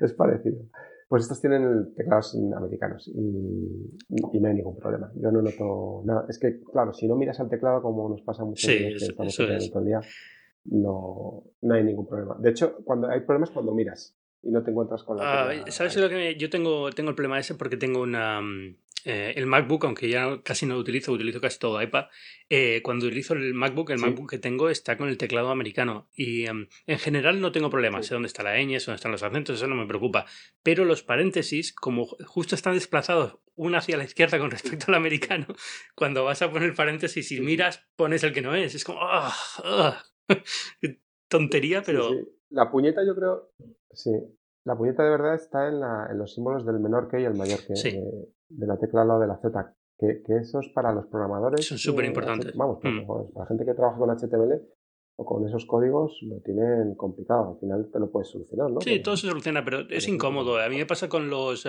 [0.00, 0.68] es parecido.
[1.08, 5.12] Pues estos tienen teclados americanos y, no hay ningún problema.
[5.14, 6.26] Yo no noto nada.
[6.28, 9.36] Es que, claro, si no miras al teclado, como nos pasa mucho sí, que estamos
[9.36, 10.00] todo el día,
[10.64, 12.36] no, no hay ningún problema.
[12.40, 15.48] De hecho, cuando hay problemas cuando miras y no te encuentras con la.
[15.48, 17.54] Ah, ¿Sabes lo que yo tengo, tengo el problema ese?
[17.54, 21.60] Porque tengo una, mm, eh, el MacBook, aunque ya casi no lo utilizo, utilizo casi
[21.60, 22.06] todo iPad,
[22.48, 26.46] eh, cuando utilizo el MacBook, el MacBook que tengo está con el teclado americano y
[26.46, 29.22] em, en general no tengo problemas, sé dónde está la ñ, sé dónde están los
[29.22, 30.26] acentos, eso no me preocupa,
[30.62, 35.46] pero los paréntesis, como justo están desplazados una hacia la izquierda con respecto al americano,
[35.94, 38.98] cuando vas a poner paréntesis y miras, pones el que no es, es como...
[39.02, 39.32] ¡ah!
[41.28, 42.10] tontería, pero...
[42.50, 43.52] La puñeta yo creo...
[43.92, 44.10] Sí,
[44.64, 47.34] la puñeta de verdad está en, la, en los símbolos del menor que y el
[47.34, 47.76] mayor que.
[47.76, 47.98] Sí
[48.48, 51.66] de la tecla al lado de la Z, que, que eso es para los programadores.
[51.66, 52.54] Son súper importantes.
[52.56, 53.06] Vamos, mm.
[53.06, 54.62] para la gente que trabaja con HTML,
[55.18, 57.54] o con esos códigos lo tienen complicado.
[57.54, 58.80] Al final te lo puedes solucionar, ¿no?
[58.82, 60.58] Sí, todo se soluciona, pero es incómodo.
[60.58, 61.66] A mí me pasa con los,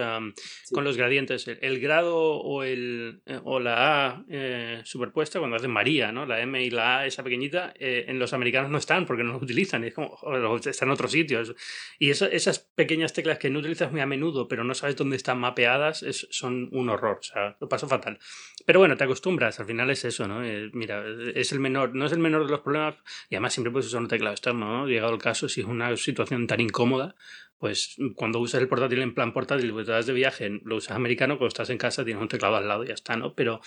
[0.74, 1.48] con los gradientes.
[1.48, 6.26] El, grado o, el, eh, o la A eh, superpuesta, cuando haces María, ¿no?
[6.26, 9.32] La M y la A, esa pequeñita, eh, en los americanos no están porque no
[9.32, 9.86] lo utilizan.
[9.86, 10.18] Es como,
[10.58, 11.56] están en otros sitios.
[12.00, 15.40] Y esas pequeñas teclas que no utilizas muy a menudo, pero no sabes dónde están
[15.40, 17.20] mapeadas, son un horror.
[17.22, 18.20] O sea, lo paso fatal.
[18.66, 19.62] Pero bueno, te acostumbras.
[19.62, 20.42] Al final es eso, ¿no?
[20.74, 22.96] mira, es el menor, no es el menor de los problemas
[23.38, 24.88] además siempre puedes usar un teclado externo, ¿no?
[24.88, 27.16] Llegado el caso, si es una situación tan incómoda,
[27.58, 30.96] pues cuando usas el portátil en plan portátil, pues te das de viaje, lo usas
[30.96, 33.34] americano, cuando estás en casa tienes un teclado al lado y ya está, ¿no?
[33.34, 33.62] Pero,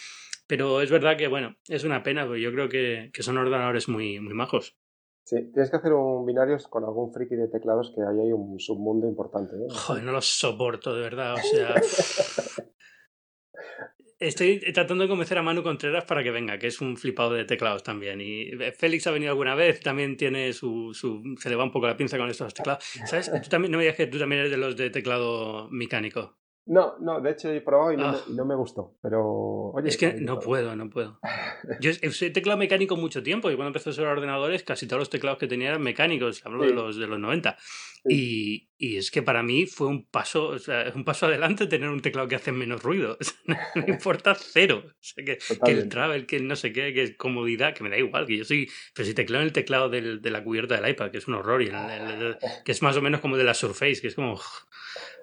[0.46, 3.88] pero es verdad que, bueno, es una pena, porque yo creo que, que son ordenadores
[3.88, 4.76] muy, muy majos.
[5.24, 8.58] Sí, tienes que hacer un binario con algún friki de teclados que ahí hay un
[8.58, 9.54] submundo importante.
[9.54, 9.68] ¿eh?
[9.70, 11.34] Joder, no los soporto, de verdad.
[11.34, 11.74] O sea,
[14.20, 17.46] Estoy tratando de convencer a Manu Contreras para que venga, que es un flipado de
[17.46, 18.20] teclados también.
[18.20, 21.70] Y eh, Félix ha venido alguna vez, también tiene su, su se le va un
[21.70, 22.84] poco la pinza con estos teclados.
[23.06, 23.30] ¿Sabes?
[23.42, 26.36] Tú también, no me digas que tú también eres de los de teclado mecánico.
[26.70, 28.12] No, no, de hecho he probado y no,
[28.44, 28.56] me, ah.
[28.56, 28.96] gustó.
[29.02, 31.18] Pero, es que no puedo, no puedo.
[31.80, 35.10] Yo usé teclado mecánico mucho tiempo y cuando empecé a usar ordenadores, casi todos los
[35.10, 36.46] teclados que tenía eran mecánicos.
[36.46, 37.56] Hablo de los de los 90.
[38.08, 41.88] Y, y, es que para mí fue un paso, o sea, un paso adelante tener
[41.88, 43.18] un teclado que hace menos ruido.
[43.46, 44.84] no me importa cero.
[44.86, 47.90] O sea, que, que, el travel, que no sé qué, que es comodidad, que me
[47.90, 48.70] da igual, que yo soy.
[48.94, 51.34] Pero si tecleo en el teclado del, de la cubierta del iPad, que es un
[51.34, 51.70] horror, y
[52.64, 54.40] que es más o menos como de la Surface, que es como.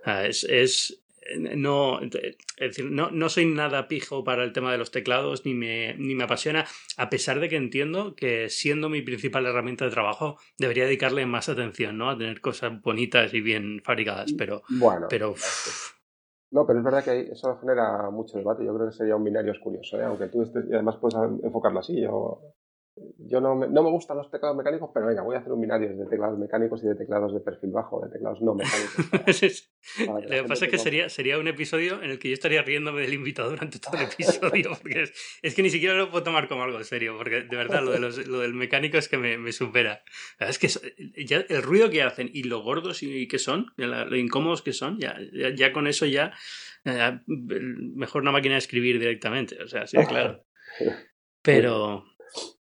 [0.05, 2.12] Es, es, no, es
[2.58, 6.16] decir, no, no, soy nada pijo para el tema de los teclados ni me, ni
[6.16, 6.66] me apasiona,
[6.98, 11.50] a pesar de que entiendo que siendo mi principal herramienta de trabajo debería dedicarle más
[11.50, 12.10] atención, ¿no?
[12.10, 14.62] A tener cosas bonitas y bien fabricadas, pero...
[14.70, 15.36] Bueno, pero,
[16.52, 18.66] no, pero es verdad que eso genera mucho debate.
[18.66, 20.06] Yo creo que sería un binario curioso, ¿eh?
[20.06, 22.02] aunque tú estés, y además puedes enfocarlo así.
[22.02, 22.42] Yo
[23.17, 25.62] yo no me, no me gustan los teclados mecánicos, pero venga, voy a hacer un
[25.62, 29.69] binario de teclados mecánicos y de teclados de perfil bajo, de teclados no mecánicos.
[29.99, 33.01] Lo que pasa es que sería, sería un episodio en el que yo estaría riéndome
[33.01, 35.05] del invitado durante todo el episodio, porque
[35.41, 37.99] es, que ni siquiera lo puedo tomar como algo serio, porque de verdad lo, de
[37.99, 40.03] los, lo del mecánico es que me, me supera.
[40.39, 40.67] Es que
[41.25, 44.99] ya el ruido que hacen y lo gordos y que son, lo incómodos que son,
[44.99, 45.17] ya,
[45.55, 46.33] ya, con eso ya,
[47.25, 50.45] mejor una máquina de escribir directamente, o sea, sí, claro.
[51.41, 52.03] Pero,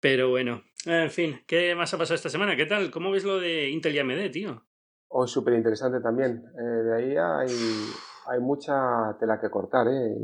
[0.00, 2.56] pero bueno, en fin, ¿qué más ha pasado esta semana?
[2.56, 2.90] ¿Qué tal?
[2.90, 4.64] ¿Cómo ves lo de Intel y AMD, tío?
[5.08, 6.44] Oh, súper interesante también.
[6.58, 7.56] Eh, de ahí hay,
[8.26, 10.14] hay mucha tela que cortar, ¿eh?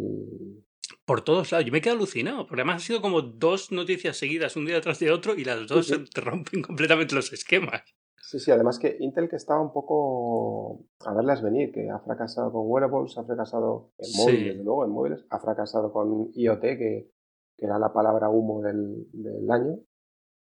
[1.04, 1.66] Por todos lados.
[1.66, 4.98] Yo me quedo alucinado, porque además han sido como dos noticias seguidas, un día tras
[5.00, 7.82] de otro, y las dos se rompen completamente los esquemas.
[8.20, 12.52] Sí, sí, además que Intel que estaba un poco a verlas venir, que ha fracasado
[12.52, 17.13] con wearables, ha fracasado en móviles, desde luego, en móviles, ha fracasado con IoT, que
[17.56, 19.78] que era la palabra humo del, del año.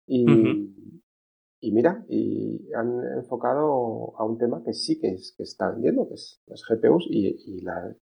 [0.07, 0.25] Y,
[1.61, 6.07] y mira, y han enfocado a un tema que sí que, es, que está vendiendo,
[6.09, 7.65] que es las GPUs y, y,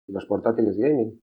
[0.07, 1.21] los portátiles gaming.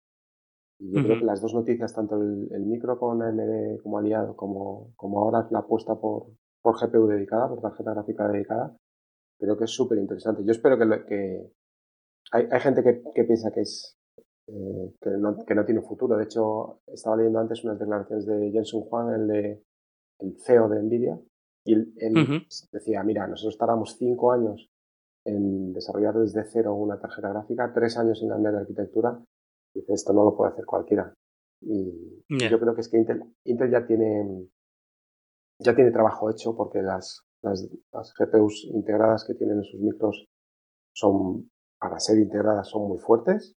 [0.80, 4.92] Y yo creo que las dos noticias, tanto el, micro con AMD como aliado, como,
[4.96, 6.28] como ahora la apuesta por,
[6.62, 8.76] por GPU dedicada, por tarjeta gráfica dedicada,
[9.38, 10.44] creo que es súper interesante.
[10.44, 11.52] Yo espero que, que
[12.32, 13.97] hay, hay, gente que, que, piensa que es
[14.48, 16.16] eh, que, no, que, no, tiene futuro.
[16.16, 19.62] De hecho, estaba leyendo antes unas declaraciones de Jensen Juan, el, de,
[20.20, 21.20] el CEO de Nvidia,
[21.64, 21.94] y él,
[22.72, 24.70] decía, mira, nosotros tardamos cinco años
[25.24, 29.22] en desarrollar desde cero una tarjeta gráfica, tres años en cambiar de arquitectura,
[29.74, 31.12] y dice, esto no lo puede hacer cualquiera.
[31.60, 34.48] Y yo creo que es que Intel, Intel ya tiene
[35.58, 40.26] ya tiene trabajo hecho porque las, las, las, GPUs integradas que tienen en sus micros
[40.94, 43.56] son, para ser integradas, son muy fuertes.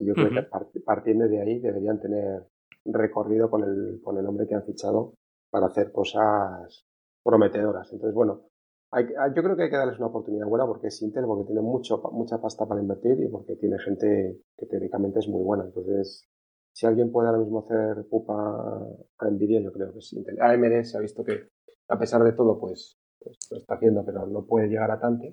[0.00, 2.44] Yo creo que partiendo de ahí deberían tener
[2.84, 5.14] recorrido con el, con el hombre que han fichado
[5.50, 6.86] para hacer cosas
[7.22, 7.92] prometedoras.
[7.92, 8.48] Entonces, bueno,
[8.90, 11.60] hay, yo creo que hay que darles una oportunidad buena porque es Intel, porque tiene
[11.60, 15.64] mucho, mucha pasta para invertir y porque tiene gente que teóricamente es muy buena.
[15.64, 16.28] Entonces,
[16.72, 18.34] si alguien puede ahora mismo hacer pupa
[19.18, 20.24] a Nvidia, yo creo que sí.
[20.40, 21.48] AMD se ha visto que,
[21.88, 25.26] a pesar de todo, pues, pues, lo está haciendo, pero no puede llegar a tanto.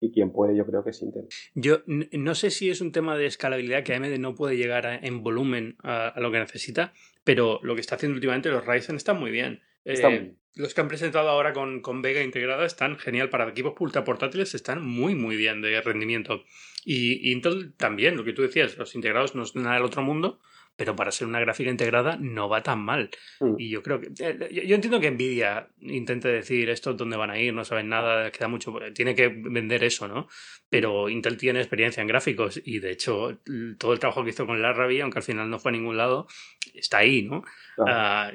[0.00, 1.26] Y quien puede, yo creo que es Intel.
[1.54, 5.22] Yo no sé si es un tema de escalabilidad que AMD no puede llegar en
[5.22, 9.30] volumen a, lo que necesita, pero lo que está haciendo últimamente los Ryzen están muy
[9.30, 9.62] bien.
[9.84, 14.54] Eh, los que han presentado ahora con, con, Vega integrada están genial para equipos portátiles,
[14.54, 16.44] están muy muy bien de rendimiento.
[16.84, 20.02] Y, y Intel también, lo que tú decías, los integrados no es nada del otro
[20.02, 20.40] mundo,
[20.76, 23.10] pero para ser una gráfica integrada no va tan mal.
[23.40, 23.54] Mm.
[23.58, 24.08] Y yo creo que.
[24.18, 28.30] Eh, yo, entiendo que Nvidia intente decir esto dónde van a ir, no saben nada,
[28.30, 28.74] queda mucho.
[28.92, 30.28] Tiene que vender eso, ¿no?
[30.68, 33.40] Pero Intel tiene experiencia en gráficos y de hecho
[33.78, 35.96] todo el trabajo que hizo con la Ravi, aunque al final no fue a ningún
[35.96, 36.26] lado,
[36.74, 37.44] está ahí, ¿no?
[37.86, 38.32] Ah,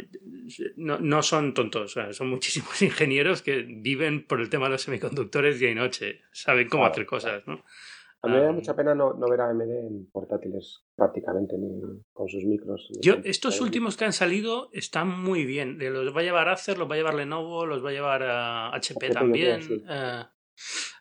[0.78, 5.60] no, no, son tontos, son muchísimos ingenieros que viven por el tema de los semiconductores
[5.60, 7.66] día y noche, saben cómo hacer cosas, ¿no?
[8.22, 12.28] A mí me da mucha pena no, ver a AMD en portátiles prácticamente, ni con
[12.28, 12.90] sus micros.
[13.02, 15.78] Yo, estos últimos que han salido están muy bien.
[15.80, 18.76] Los va a llevar Acer, los va a llevar Lenovo, los va a llevar a
[18.76, 19.62] HP también.
[19.90, 20.24] Eh,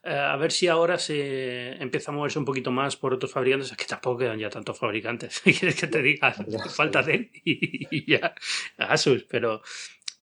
[0.04, 3.72] eh, a ver si ahora se empieza a moverse un poquito más por otros fabricantes.
[3.72, 5.40] Es que tampoco quedan ya tantos fabricantes.
[5.44, 6.32] ¿Quieres que te diga?
[6.68, 8.34] Falta de y, ya.
[8.78, 9.60] Asus, pero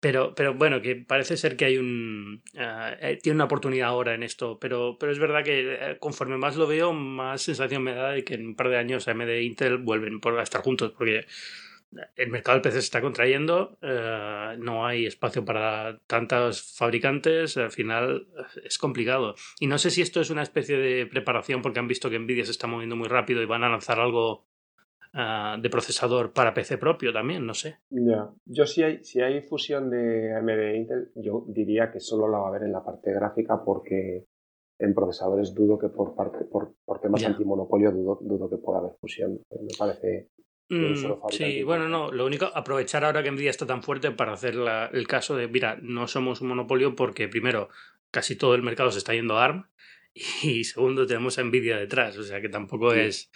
[0.04, 2.42] pero, pero bueno, que parece ser que hay un.
[2.52, 4.58] Eh, tiene una oportunidad ahora en esto.
[4.60, 8.22] Pero, pero es verdad que eh, conforme más lo veo, más sensación me da de
[8.22, 10.92] que en un par de años AMD e Intel vuelven a estar juntos.
[10.92, 11.24] Porque
[12.16, 17.70] el mercado del PC se está contrayendo, eh, no hay espacio para tantos fabricantes, al
[17.70, 18.26] final
[18.62, 19.36] es complicado.
[19.58, 22.44] Y no sé si esto es una especie de preparación porque han visto que Nvidia
[22.44, 24.44] se está moviendo muy rápido y van a lanzar algo
[25.16, 27.78] Ah, de procesador para PC propio también, no sé.
[27.88, 32.28] Ya, yo si hay, si hay fusión de AMD e Intel, yo diría que solo
[32.28, 34.26] la va a haber en la parte gráfica porque
[34.76, 38.94] en procesadores dudo que por parte por, por temas antimonopolio dudo, dudo que pueda haber
[39.00, 39.38] fusión.
[39.52, 40.30] Me parece
[40.68, 44.56] mm, sí, bueno, no, lo único, aprovechar ahora que Nvidia está tan fuerte para hacer
[44.92, 47.68] el caso de, mira, no somos un monopolio porque primero,
[48.10, 49.66] casi todo el mercado se está yendo a ARM
[50.42, 53.30] y segundo, tenemos a Nvidia detrás, o sea que tampoco es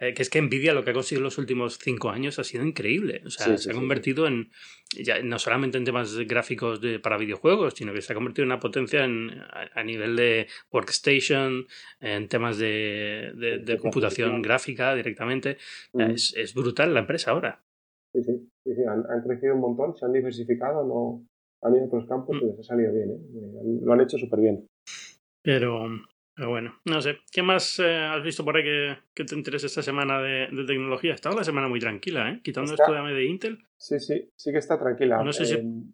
[0.00, 2.44] eh, que es que Nvidia lo que ha conseguido en los últimos cinco años ha
[2.44, 3.20] sido increíble.
[3.26, 4.50] O sea, se ha convertido en,
[4.98, 8.48] ya, no solamente en temas gráficos de, para videojuegos, sino que se ha convertido en
[8.48, 9.30] una potencia en,
[9.74, 11.66] a, nivel de workstation,
[12.00, 15.58] en temas de, de, computación gráfica directamente.
[15.92, 17.62] es, es, brutal la empresa ahora.
[18.14, 21.26] Sí, sí, sí, Han, crecido un montón, se han diversificado, no
[21.62, 22.48] han ido a otros campos y mm.
[22.48, 23.10] les ha salido bien.
[23.10, 23.80] ¿eh?
[23.82, 24.66] Lo han hecho súper bien.
[25.42, 25.86] Pero,
[26.40, 27.18] pero bueno, no sé.
[27.30, 28.62] ¿Qué más eh, has visto por ahí
[29.14, 31.12] que, te interesa esta semana de, tecnología?
[31.12, 32.40] Estaba la semana muy tranquila, ¿eh?
[32.42, 33.58] Quitando esto de AMD de Intel.
[33.76, 35.22] Sí, sí, sí que está tranquila.
[35.22, 35.56] No sé si...
[35.56, 35.92] Em,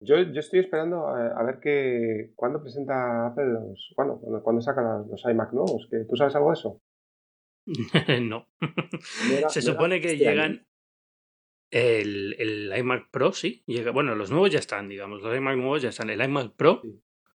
[0.00, 3.92] yo, yo estoy esperando a, ver qué, cuándo presenta Apple los.
[3.96, 5.88] Bueno, cuando saca los iMac nuevos.
[5.90, 6.80] ¿Tú sabes algo de eso?
[8.22, 8.46] no.
[9.48, 10.64] Se supone que este llegan.
[11.72, 13.64] El, el, iMac Pro, sí.
[13.66, 15.22] Llega, bueno, los nuevos ya están, digamos.
[15.22, 16.08] Los iMac nuevos ya están.
[16.08, 16.82] El iMac Pro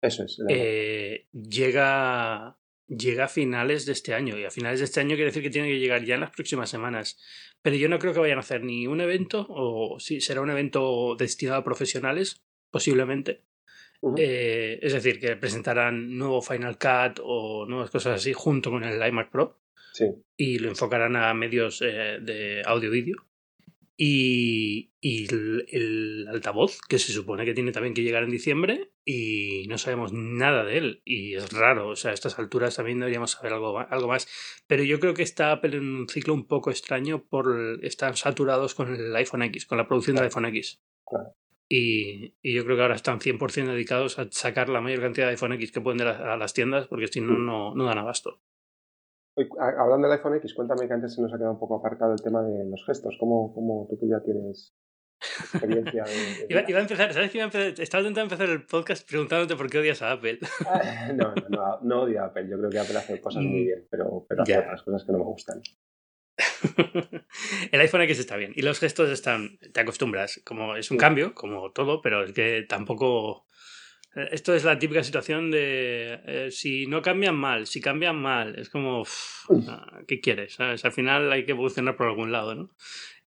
[0.01, 0.41] eso es.
[0.49, 4.37] Eh, llega, llega a finales de este año.
[4.37, 6.31] Y a finales de este año quiere decir que tiene que llegar ya en las
[6.31, 7.19] próximas semanas.
[7.61, 10.49] Pero yo no creo que vayan a hacer ni un evento, o sí, será un
[10.49, 13.43] evento destinado a profesionales, posiblemente.
[14.17, 19.05] Eh, es decir, que presentarán nuevo Final Cut o nuevas cosas así junto con el
[19.07, 19.59] iMac Pro.
[19.93, 20.05] Sí.
[20.35, 23.17] Y lo enfocarán a medios eh, de audio-vídeo.
[24.03, 29.77] Y, el, altavoz, que se supone que tiene también que llegar en diciembre, y no
[29.77, 31.01] sabemos nada de él.
[31.05, 34.27] Y es raro, o sea, a estas alturas también deberíamos saber algo, algo más.
[34.65, 38.73] Pero yo creo que está Apple en un ciclo un poco extraño por estar saturados
[38.73, 40.81] con el iPhone X, con la producción del iPhone X.
[41.69, 45.53] Y, yo creo que ahora están 100% dedicados a sacar la mayor cantidad de iPhone
[45.53, 48.41] X que pueden dar a, las tiendas, porque si no, no, no dan abasto.
[49.57, 52.21] Hablando del iPhone X, cuéntame que antes se nos ha quedado un poco aparcado el
[52.21, 53.15] tema de los gestos.
[53.19, 54.75] ¿Cómo, cómo tú ya tienes
[55.21, 56.03] experiencia
[56.49, 57.81] iba, a empezar, ¿sabes qué iba a empezar?
[57.81, 60.39] Estaba intentando empezar el podcast preguntándote por qué odias a Apple.
[61.15, 62.47] no, no, no, no odio a Apple.
[62.49, 63.65] Yo creo que Apple hace cosas muy mm.
[63.65, 65.61] bien, pero, pero hace otras cosas que no me gustan.
[67.71, 71.35] el iPhone X está bien y los gestos están, te acostumbras, como es un cambio,
[71.35, 73.45] como todo, pero es que tampoco...
[74.15, 78.57] Eh, esto es la típica situación de eh, si no cambian mal, si cambian mal,
[78.57, 79.03] es como,
[79.67, 80.59] ah, ¿qué quieres?
[80.59, 82.71] Al final hay que evolucionar por algún lado, ¿no?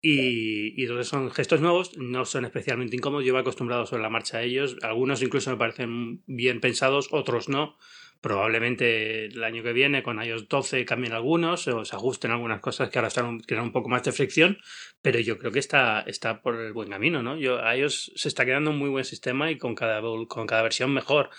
[0.05, 4.11] Y, y, entonces son gestos nuevos, no son especialmente incómodos, yo he acostumbrado sobre la
[4.11, 7.79] marcha a ellos, algunos incluso me parecen bien pensados, otros no,
[8.23, 12.89] Probablemente el año que viene con iOS 12 cambien algunos o se ajusten algunas cosas
[12.89, 14.59] que ahora están crean un poco más de fricción,
[15.03, 17.37] pero yo creo que está, está por el buen camino, ¿no?
[17.37, 20.95] Yo, iOS se está quedando un muy buen sistema y con cada, con cada versión
[20.95, 21.31] mejor.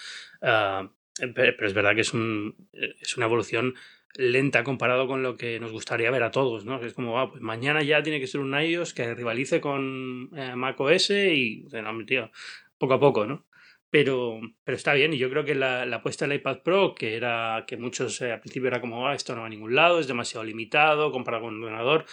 [0.42, 0.92] Ah,
[1.34, 3.76] pero es verdad que es, un, es una evolución
[4.16, 6.84] lenta comparado con lo que nos gustaría ver a todos, ¿no?
[6.84, 10.54] Es como, ah, pues mañana ya tiene que ser un iOS que rivalice con eh,
[10.58, 11.66] macOS y,
[12.06, 12.30] tío,
[12.78, 13.46] poco a poco, ¿no?
[13.94, 17.16] Pero, pero está bien, y yo creo que la, la apuesta del iPad Pro, que
[17.16, 20.00] era que muchos eh, al principio era como, ah, esto no va a ningún lado,
[20.00, 22.06] es demasiado limitado comparado con un ordenador,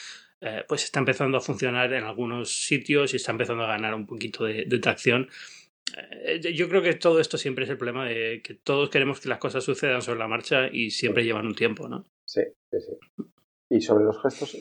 [0.43, 4.07] eh, pues está empezando a funcionar en algunos sitios y está empezando a ganar un
[4.07, 5.29] poquito de, tracción.
[5.97, 9.31] Eh, yo creo que todo esto siempre es el problema de que todos queremos que
[9.31, 12.05] las cosas sucedan sobre la marcha y siempre llevan un tiempo, ¿no?
[12.27, 13.25] Sí, sí, sí.
[13.71, 14.55] Y sobre los gestos,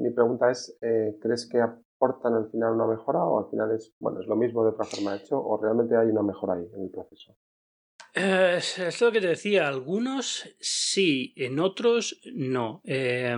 [0.00, 0.74] mi pregunta es,
[1.20, 1.58] ¿crees que
[1.96, 4.84] aportan al final una mejora o al final es, bueno, es lo mismo de otra
[4.84, 7.36] forma hecho o realmente hay una mejora ahí en el proceso?
[8.14, 12.80] Eh, es lo que te decía, algunos sí, en otros no.
[12.84, 13.36] Eh,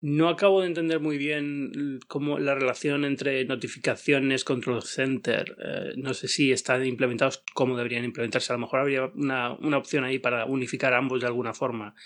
[0.00, 6.14] no acabo de entender muy bien cómo la relación entre notificaciones, control center, eh, no
[6.14, 8.52] sé si están implementados como deberían implementarse.
[8.52, 11.96] A lo mejor habría una, una opción ahí para unificar ambos de alguna forma.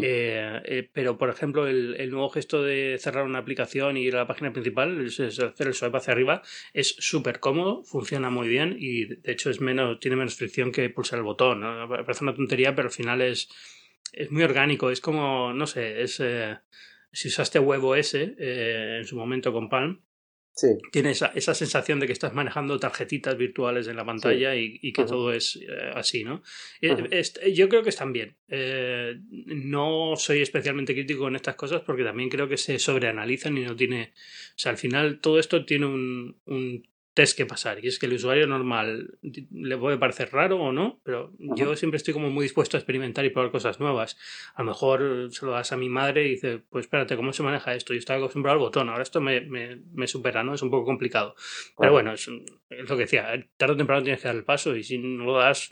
[0.00, 4.14] Eh, eh, pero, por ejemplo, el, el, nuevo gesto de cerrar una aplicación y ir
[4.14, 8.46] a la página principal, es, hacer el swipe hacia arriba, es súper cómodo, funciona muy
[8.46, 11.60] bien y de hecho es menos, tiene menos fricción que pulsar el botón.
[11.60, 11.88] ¿no?
[11.88, 13.48] Parece una tontería, pero al final es,
[14.12, 14.90] es muy orgánico.
[14.90, 16.22] Es como, no sé, es
[17.12, 20.00] si usaste WebOS eh, en su momento con Palm,
[20.54, 20.68] sí.
[20.90, 24.92] tiene esa, esa, sensación de que estás manejando tarjetitas virtuales en la pantalla y, y,
[24.92, 26.42] que todo es eh, así, ¿no?
[26.80, 27.22] Eh,
[27.54, 28.36] yo creo que están bien.
[28.48, 33.64] Eh, no soy especialmente crítico en estas cosas porque también creo que se sobreanalizan y
[33.64, 34.12] no tiene...
[34.50, 37.84] O sea, al final todo esto tiene un, un test que pasar.
[37.84, 41.96] Y es que el usuario normal le puede parecer raro o no, pero yo siempre
[41.96, 44.16] estoy como muy dispuesto a experimentar y probar cosas nuevas.
[44.54, 47.42] A lo mejor se lo das a mi madre y dice, pues espérate, ¿cómo se
[47.42, 47.92] maneja esto?
[47.92, 50.54] Yo estaba acostumbrado al botón, ahora esto me, me, supera, ¿no?
[50.54, 51.34] Es un poco complicado.
[51.78, 54.82] Pero bueno, es, lo que decía, tarde o temprano tienes que dar el paso y
[54.82, 55.70] si no lo das,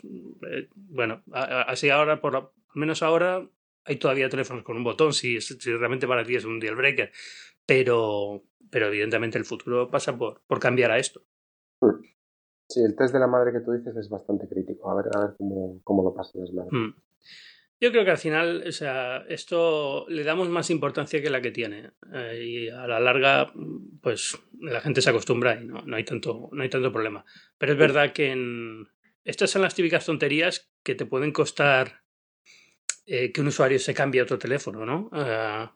[0.49, 3.47] eh, bueno, así ahora, por al menos ahora,
[3.83, 7.11] hay todavía teléfonos con un botón si, si realmente para ti es un deal breaker.
[7.65, 11.23] Pero, pero evidentemente el futuro pasa por, por cambiar a esto.
[12.67, 14.89] Sí, el test de la madre que tú dices es bastante crítico.
[14.89, 16.71] A ver, a ver cómo, cómo lo pasan las madres.
[16.71, 16.93] Mm.
[17.81, 21.49] Yo creo que al final, o sea, esto le damos más importancia que la que
[21.49, 21.93] tiene.
[22.13, 23.51] Eh, y a la larga,
[24.01, 27.25] pues la gente se acostumbra y no, no, hay, tanto, no hay tanto problema.
[27.57, 28.87] Pero es verdad que en...
[29.23, 32.03] estas son las típicas tonterías que te pueden costar
[33.07, 35.09] eh, que un usuario se cambie a otro teléfono, ¿no?
[35.15, 35.67] Eh,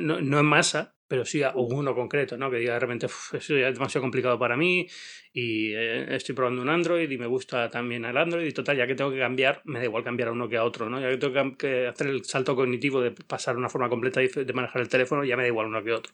[0.00, 2.52] no, no en masa, pero sí a uno concreto, ¿no?
[2.52, 4.86] Que diga de repente, eso ya es demasiado complicado para mí
[5.32, 8.86] y eh, estoy probando un Android y me gusta también el Android y total, ya
[8.86, 11.00] que tengo que cambiar, me da igual cambiar a uno que a otro, ¿no?
[11.00, 14.82] Ya que tengo que hacer el salto cognitivo de pasar una forma completa de manejar
[14.82, 16.12] el teléfono, ya me da igual uno que otro.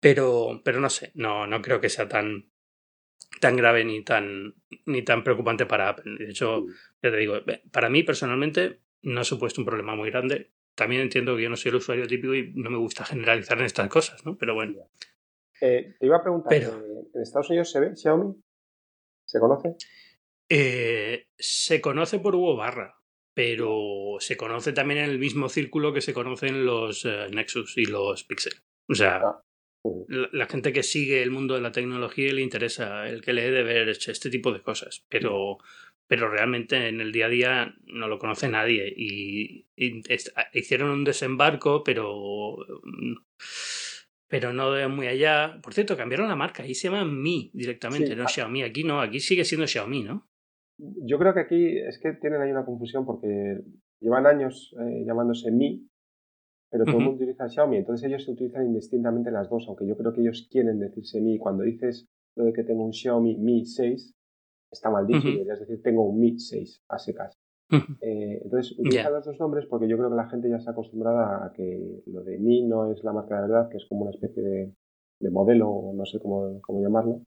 [0.00, 2.50] Pero, pero no sé, no, no creo que sea tan,
[3.38, 4.56] tan grave ni tan,
[4.86, 6.16] ni tan preocupante para Apple.
[6.18, 6.70] De hecho, mm.
[7.04, 7.36] ya te digo,
[7.70, 11.56] para mí personalmente no ha supuesto un problema muy grande también entiendo que yo no
[11.56, 14.38] soy el usuario típico y no me gusta generalizar en estas cosas, ¿no?
[14.38, 14.88] Pero bueno.
[15.60, 18.34] Eh, te iba a preguntar, ¿en Estados Unidos se ve Xiaomi?
[19.26, 19.74] ¿Se conoce?
[20.48, 22.98] Eh, se conoce por Hugo Barra,
[23.34, 27.84] pero se conoce también en el mismo círculo que se conocen los eh, Nexus y
[27.84, 28.54] los Pixel.
[28.88, 29.42] O sea, ah,
[30.08, 33.62] la, gente que sigue el mundo de la tecnología le interesa el que le de
[33.62, 35.58] ver este tipo de cosas, pero
[36.10, 38.92] pero realmente en el día a día no lo conoce nadie.
[38.96, 39.68] Y,
[40.52, 42.56] hicieron un desembarco, pero,
[44.28, 45.60] pero no de muy allá.
[45.62, 48.64] Por cierto, cambiaron la marca, ahí se llama Mi directamente, no Xiaomi.
[48.64, 50.26] Aquí no, aquí sigue siendo Xiaomi, ¿no?
[50.78, 53.60] Yo creo que aquí es que tienen ahí una confusión porque
[54.00, 55.88] llevan años eh, llamándose Mi,
[56.72, 59.96] pero todo el mundo utiliza Xiaomi, entonces ellos se utilizan indistintamente las dos, aunque yo
[59.96, 61.38] creo que ellos quieren decirse Mi.
[61.38, 64.12] Cuando dices lo de que tengo un Xiaomi Mi 6,
[64.70, 67.38] está mal dicho, es decir, tengo un Mi 6 a secas.
[68.00, 71.44] Eh, entonces, utiliza los dos nombres porque yo creo que la gente ya está acostumbrada
[71.44, 74.10] a que lo de Mi no es la marca de verdad, que es como una
[74.10, 77.22] especie de, modelo, no sé cómo, cómo llamarlo.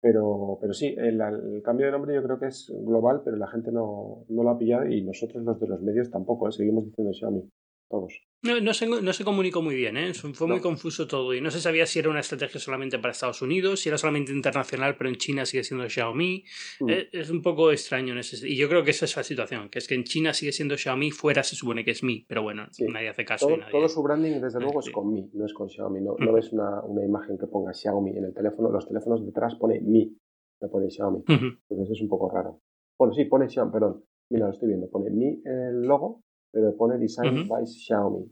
[0.00, 3.46] Pero, pero sí, el, el, cambio de nombre yo creo que es global, pero la
[3.46, 6.52] gente no, no lo ha pillado y nosotros los de los medios tampoco, ¿eh?
[6.52, 7.48] seguimos diciendo Xiaomi,
[7.92, 8.12] todos.
[8.42, 10.12] No, no, se, no se comunicó muy bien, ¿eh?
[10.14, 13.40] fue muy confuso todo y no se sabía si era una estrategia solamente para Estados
[13.40, 16.42] Unidos, si era solamente internacional, pero en China sigue siendo Xiaomi.
[16.80, 16.90] Mm.
[16.90, 19.68] Eh, es, un poco extraño en ese Y yo creo que esa es la situación,
[19.68, 22.42] que es que en China sigue siendo Xiaomi, fuera se supone que es Mi, pero
[22.42, 23.46] bueno, nadie hace caso.
[23.46, 23.70] Todo, nadie...
[23.70, 26.00] todo su branding, desde luego, es con Mi, no es con Xiaomi.
[26.00, 29.54] No, no ves una, una, imagen que ponga Xiaomi en el teléfono, los teléfonos detrás
[29.54, 30.18] pone Mi,
[30.60, 31.22] no pone Xiaomi.
[31.28, 32.60] Entonces es un poco raro.
[32.98, 34.04] Bueno, sí, pone Xiaomi, perdón.
[34.30, 34.88] Mira, lo estoy viendo.
[34.88, 38.30] Pone Mi el logo, pero pone Design by Xiaomi.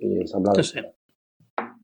[0.00, 0.58] Y ensamblado.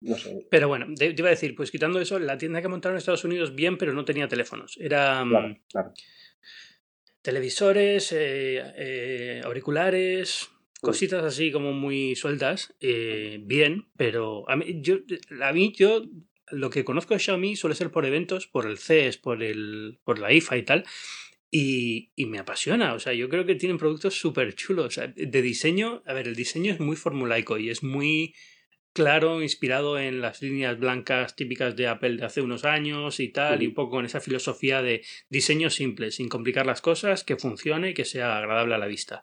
[0.01, 0.47] No sé.
[0.51, 3.25] Pero bueno, te, iba a decir, pues quitando eso, la tienda que montaron en Estados
[3.25, 4.77] Unidos bien, pero no tenía teléfonos.
[4.81, 5.57] Era mm,
[7.23, 14.99] televisores, eh, eh, auriculares, cositas así como muy sueltas, eh, bien, pero a mí, yo,
[15.43, 16.03] a mí yo
[16.51, 20.19] lo que conozco de Xiaomi suele ser por eventos, por el CES, por, el, por
[20.19, 20.85] la IFA y tal,
[21.51, 25.01] y, y, me apasiona, o sea, yo creo que tienen productos súper chulos.
[25.15, 28.35] De diseño, a ver, el diseño es muy formulaico y es muy
[28.99, 33.63] claro, inspirado en las líneas blancas típicas de Apple de hace unos años y tal,
[33.63, 37.91] y un poco con esa filosofía de diseño simple, sin complicar las cosas, que funcione
[37.91, 39.23] y que sea agradable a la vista.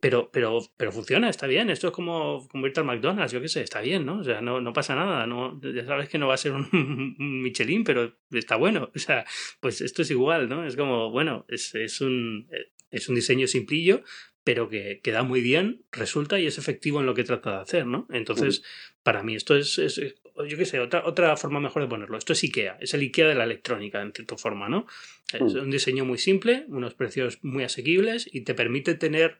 [0.00, 1.70] Pero, pero, pero funciona, está bien.
[1.70, 4.18] Esto es como, irte al McDonald's, yo qué sé, está bien, ¿no?
[4.18, 5.28] O sea, no, no pasa nada.
[5.28, 8.90] No, ya sabes que no va a ser un, Michelin, pero está bueno.
[8.96, 9.24] O sea,
[9.60, 10.66] pues esto es igual, ¿no?
[10.66, 12.48] Es como, bueno, es, es un,
[12.90, 14.02] es un diseño simplillo,
[14.44, 17.62] pero que, queda da muy bien, resulta y es efectivo en lo que trata de
[17.62, 18.06] hacer, ¿no?
[18.10, 18.62] Entonces,
[19.02, 22.18] para mí esto es, yo qué sé, otra, otra forma mejor de ponerlo.
[22.18, 24.86] Esto es IKEA, es el IKEA de la electrónica, en cierta forma, ¿no?
[25.32, 29.38] Es un diseño muy simple, unos precios muy asequibles y te permite tener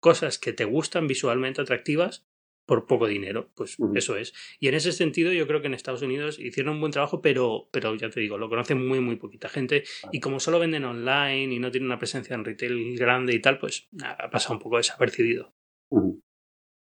[0.00, 2.26] cosas que te gustan visualmente atractivas
[2.66, 3.48] por poco dinero.
[3.54, 4.34] Pues eso es.
[4.60, 7.68] Y en ese sentido, yo creo que en Estados Unidos hicieron un buen trabajo, pero,
[7.70, 9.84] pero ya te digo, lo conoce muy, muy poquita gente.
[10.12, 13.58] Y como solo venden online y no tienen una presencia en retail grande y tal,
[13.58, 15.54] pues ha pasado un poco desapercibido.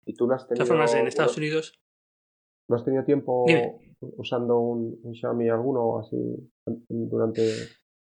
[0.07, 0.65] ¿Y tú no has tenido.
[0.65, 1.81] De todas formas, en Estados Unidos.
[2.69, 3.45] ¿No has tenido tiempo
[4.01, 6.17] usando un, Xiaomi alguno así
[6.89, 7.43] durante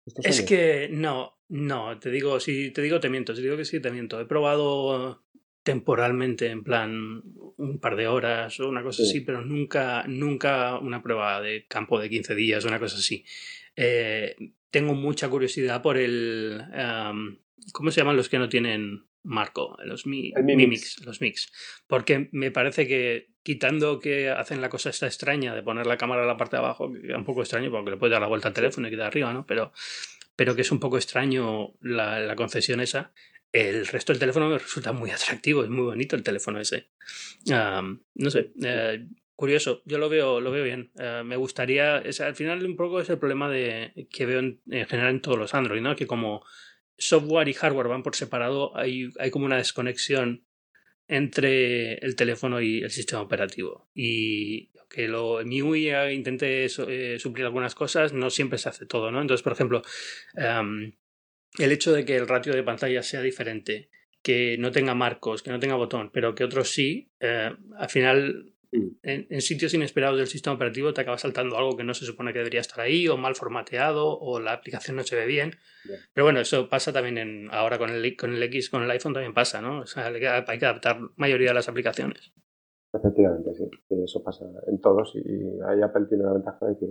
[0.07, 3.65] estos Es que no, no, te digo, si te digo te miento, te digo que
[3.65, 4.21] sí te miento.
[4.21, 5.23] He probado
[5.63, 7.23] temporalmente, en plan
[7.57, 11.99] un par de horas o una cosa así, pero nunca, nunca una prueba de campo
[12.01, 13.25] de 15 días o una cosa así.
[13.77, 14.35] Eh,
[14.71, 16.63] tengo mucha curiosidad por el...
[17.73, 19.77] ¿Cómo se llaman los que no tienen marco?
[19.85, 21.05] Los mi, mix.
[21.05, 21.53] los mix.
[21.87, 26.23] Porque me parece que quitando que hacen la cosa esta extraña de poner la cámara
[26.23, 28.29] en la parte de abajo, que es un poco extraño porque le puedes dar la
[28.29, 29.47] vuelta al teléfono y queda arriba, ¿no?
[29.47, 29.73] Pero,
[30.35, 33.13] pero que es un poco extraño la, la concesión esa
[33.53, 36.89] el resto del teléfono me resulta muy atractivo, es muy bonito el teléfono ese.
[37.47, 40.91] no sé, eh, curioso, yo lo veo, lo veo bien.
[40.99, 45.11] Eh, me gustaría, al final un poco es el problema de, que veo en, general
[45.11, 45.97] en todos los Android, ¿no?
[45.97, 46.45] Que como
[46.97, 50.47] software y hardware van por separado, hay, hay como una desconexión
[51.09, 53.91] entre el teléfono y el sistema operativo.
[53.95, 59.21] Y que lo MIUI intente eh, suplir algunas cosas, no siempre se hace todo, ¿no?
[59.21, 59.83] Entonces, por ejemplo,
[61.59, 63.89] el hecho de que el ratio de pantalla sea diferente,
[64.23, 68.55] que no tenga marcos, que no tenga botón, pero que otros sí, eh, al final
[68.71, 68.89] mm.
[69.03, 72.39] en, sitios inesperados del sistema operativo te acaba saltando algo que no se supone que
[72.39, 75.57] debería estar ahí, o mal formateado, o la aplicación no se ve bien.
[76.15, 79.13] Pero bueno, eso pasa también en, ahora con el, con el X, con el iPhone
[79.13, 79.81] también pasa, ¿no?
[79.81, 82.33] O sea, hay que adaptar la mayoría de las aplicaciones.
[82.93, 83.69] Efectivamente, sí.
[84.05, 85.21] Eso pasa en todos y
[85.67, 86.87] ahí Apple tiene la ventaja de que,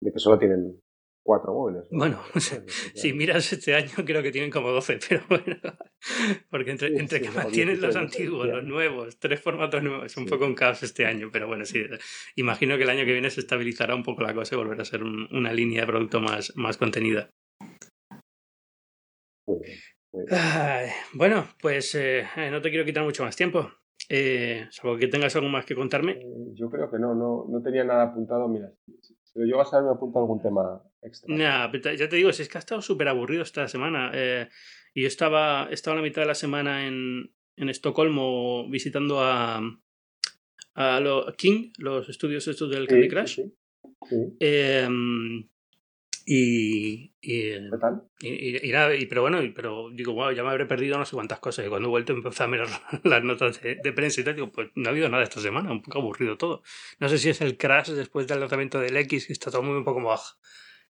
[0.00, 0.80] de que solo tienen
[1.28, 1.84] cuatro móviles.
[1.90, 2.22] Bueno,
[2.94, 5.56] si miras este año creo que tienen como 12, pero bueno,
[6.50, 10.46] porque entre, entre que mantienen los antiguos, los nuevos, tres formatos nuevos, es un poco
[10.46, 11.84] un caos este año, pero bueno, sí,
[12.36, 14.86] imagino que el año que viene se estabilizará un poco la cosa y volverá a
[14.86, 17.28] ser una línea de producto más, más contenida.
[21.12, 23.70] bueno, pues eh, eh, no te quiero quitar mucho más tiempo.
[24.08, 26.12] Eh, salvo que tengas algo más que contarme.
[26.12, 28.48] Eh, yo creo que no, no, no tenía nada apuntado.
[28.48, 28.72] Mira,
[29.38, 31.72] si lo llevas a ver, me apunto algún tema extra.
[31.94, 34.10] ya te digo, si es que ha estado súper aburrido esta semana.
[34.12, 34.48] Eh,
[34.94, 39.60] y yo estaba, estaba la mitad de la semana en, en Estocolmo visitando a,
[40.74, 43.40] a, lo, King, los estudios estos del Candy Crush.
[44.40, 45.48] Em,
[46.30, 47.54] y, y,
[48.20, 51.38] Y, nada, y, pero bueno, pero digo, wow, ya me habré perdido no sé cuántas
[51.38, 51.64] cosas.
[51.64, 52.68] Y cuando he vuelto empecé a mirar
[53.04, 55.80] las notas de, prensa y tal, digo, pues no ha habido nada esta semana, un
[55.80, 56.62] poco aburrido todo.
[57.00, 59.74] No sé si es el crash después del lanzamiento del X, que está todo muy
[59.74, 60.14] un poco como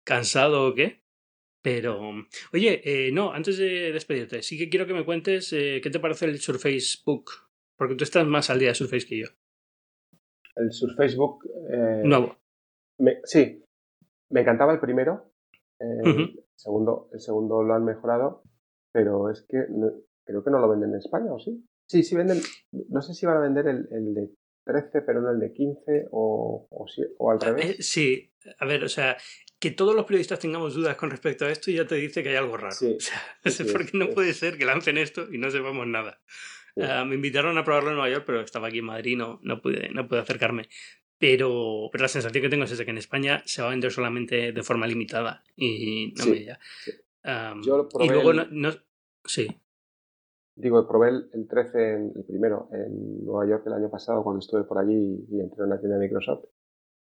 [0.05, 1.03] cansado o qué.
[1.61, 2.13] Pero,
[2.53, 5.99] oye, eh, no, antes de despedirte, sí que quiero que me cuentes eh, qué te
[5.99, 7.31] parece el Surface Book,
[7.75, 9.27] porque tú estás más al día de Surface que yo.
[10.55, 11.43] el Surface Book.
[11.69, 12.37] Eh, Nuevo.
[13.25, 13.64] sí,
[14.35, 15.31] me encantaba el primero.
[15.79, 18.43] el, segundo, el segundo lo han mejorado,
[18.91, 19.65] pero es que
[20.25, 21.65] creo que no lo venden en España, ¿o sí?
[21.87, 22.41] Sí, sí venden.
[22.89, 24.29] No sé si van a vender el, el de
[24.65, 26.85] 13, pero no el de 15 o, o,
[27.17, 27.65] o al revés.
[27.65, 29.15] Eh, sí, a ver, o sea,
[29.57, 32.35] que todos los periodistas tengamos dudas con respecto a esto ya te dice que hay
[32.35, 32.75] algo raro.
[32.75, 32.97] Sí,
[33.45, 36.19] o sea, porque no puede ser que lancen esto y no sepamos nada.
[36.77, 39.61] Ah, me invitaron a probarlo en Nueva York, pero estaba aquí en Madrid, no, no,
[39.61, 40.67] pude, no pude acercarme.
[41.17, 43.91] Pero, pero la sensación que tengo es esa, que en España se va a vender
[43.91, 46.59] solamente de forma limitada y no me ya.
[47.63, 48.71] Yo y luego no,
[49.23, 49.47] Sí.
[50.57, 54.63] Digo, probé el, 13, en, el primero, en Nueva York el año pasado cuando estuve
[54.63, 56.45] por allí y entré en una tienda de Microsoft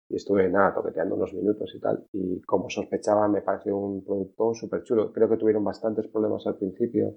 [0.09, 2.07] y estuve nada, toqueteando unos minutos y tal.
[2.12, 5.12] Y como sospechaba, me pareció un producto súper chulo.
[5.12, 7.17] Creo que tuvieron bastantes problemas al principio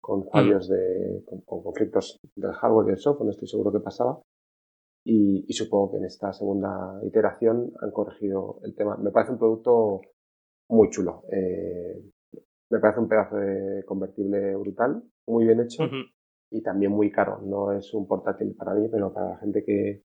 [0.00, 0.28] con mm.
[0.30, 4.20] fallos de, con, conflictos del hardware y del software, no estoy seguro qué pasaba.
[5.08, 8.96] Y, y, supongo que en esta segunda iteración han corregido el tema.
[8.96, 10.00] Me parece un producto
[10.68, 11.22] muy chulo.
[11.30, 12.02] Eh,
[12.70, 15.84] me parece un pedazo de convertible brutal, muy bien hecho
[16.50, 17.40] y también muy caro.
[17.42, 20.02] No es un portátil para mí, pero para la gente que,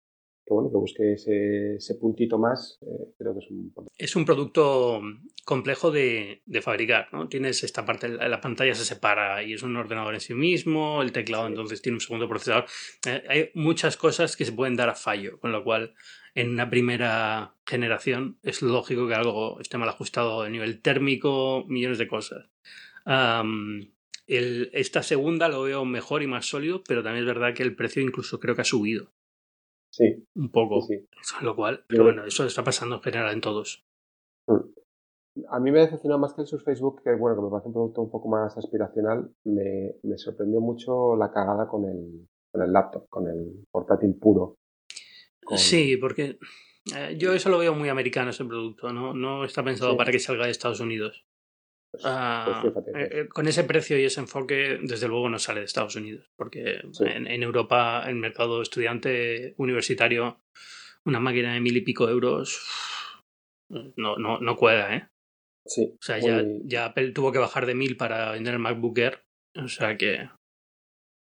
[0.52, 3.74] que bueno, que busque ese, ese puntito más, eh, creo que es un...
[3.98, 5.02] Es un producto
[5.46, 7.30] complejo de, de, fabricar, ¿no?
[7.30, 11.14] Tienes esta parte, la pantalla se separa y es un ordenador en sí mismo, el
[11.14, 12.66] teclado entonces tiene un segundo procesador.
[13.08, 15.94] Eh, hay muchas cosas que se pueden dar a fallo, con lo cual
[16.36, 21.98] en una primera generación es lógico que algo esté mal ajustado a nivel térmico, millones
[21.98, 22.50] de cosas.
[24.28, 27.76] el, esta segunda lo veo mejor y más sólido, pero también es verdad que el
[27.76, 29.14] precio incluso creo que ha subido.
[29.92, 30.26] Sí.
[30.36, 30.82] Un poco.
[30.82, 31.06] Sí,
[31.42, 33.86] Lo cual, pero bueno, eso está pasando en general en todos.
[35.50, 37.74] A mí me decepcionó más que el Surface Facebook, que bueno, que me parece un
[37.74, 39.30] producto un poco más aspiracional.
[39.44, 44.58] Me, me sorprendió mucho la cagada con el, con el laptop, con el portátil puro.
[45.56, 46.38] Sí, porque
[46.96, 49.14] eh, yo eso lo veo muy americano ese producto, ¿no?
[49.14, 51.26] No está pensado para que salga de Estados Unidos.
[51.92, 55.60] Pues, ah, pues eh, eh, con ese precio y ese enfoque, desde luego no sale
[55.60, 60.40] de Estados Unidos, porque en, Europa, el mercado estudiante universitario,
[61.06, 62.66] una máquina de mil y pico euros
[63.70, 65.08] no, no, no cuela, ¿eh?
[65.66, 65.94] Sí.
[65.94, 69.20] O sea, ya, ya Apple tuvo que bajar de mil para vender el MacBook Air,
[69.56, 70.30] o sea que...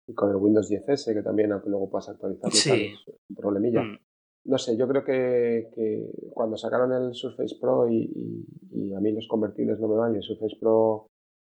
[0.07, 2.95] Y con el Windows 10S, que también, luego puedas actualizar, sí.
[3.30, 3.82] un problemilla.
[3.82, 3.99] Mm
[4.45, 8.45] no sé, yo creo que, cuando sacaron el Surface Pro y,
[8.95, 11.07] a mí los convertibles no me van y el Surface Pro,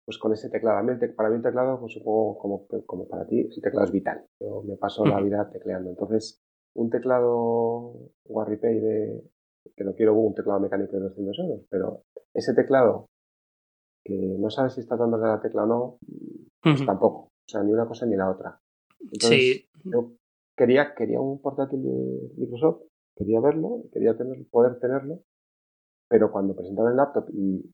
[0.06, 3.26] pues con ese teclado, a mí para mí el teclado, pues supongo como, como para
[3.28, 4.26] ti, el teclado es vital.
[4.40, 5.92] Yo me paso la vida tecleando.
[5.92, 6.42] Entonces,
[6.76, 9.24] un teclado WarriPay de,
[9.76, 12.04] que no quiero un teclado mecánico de 200 euros, pero
[12.34, 13.06] ese teclado
[14.04, 15.98] que no sabes si estás dándole la tecla o no,
[16.62, 17.28] pues tampoco.
[17.28, 18.60] O sea, ni una cosa ni la otra.
[19.00, 20.18] Entonces, sí
[20.56, 22.84] quería, quería un portátil de Microsoft,
[23.16, 25.22] quería verlo, quería tener, poder tenerlo,
[26.10, 27.74] pero cuando presentaron el laptop y,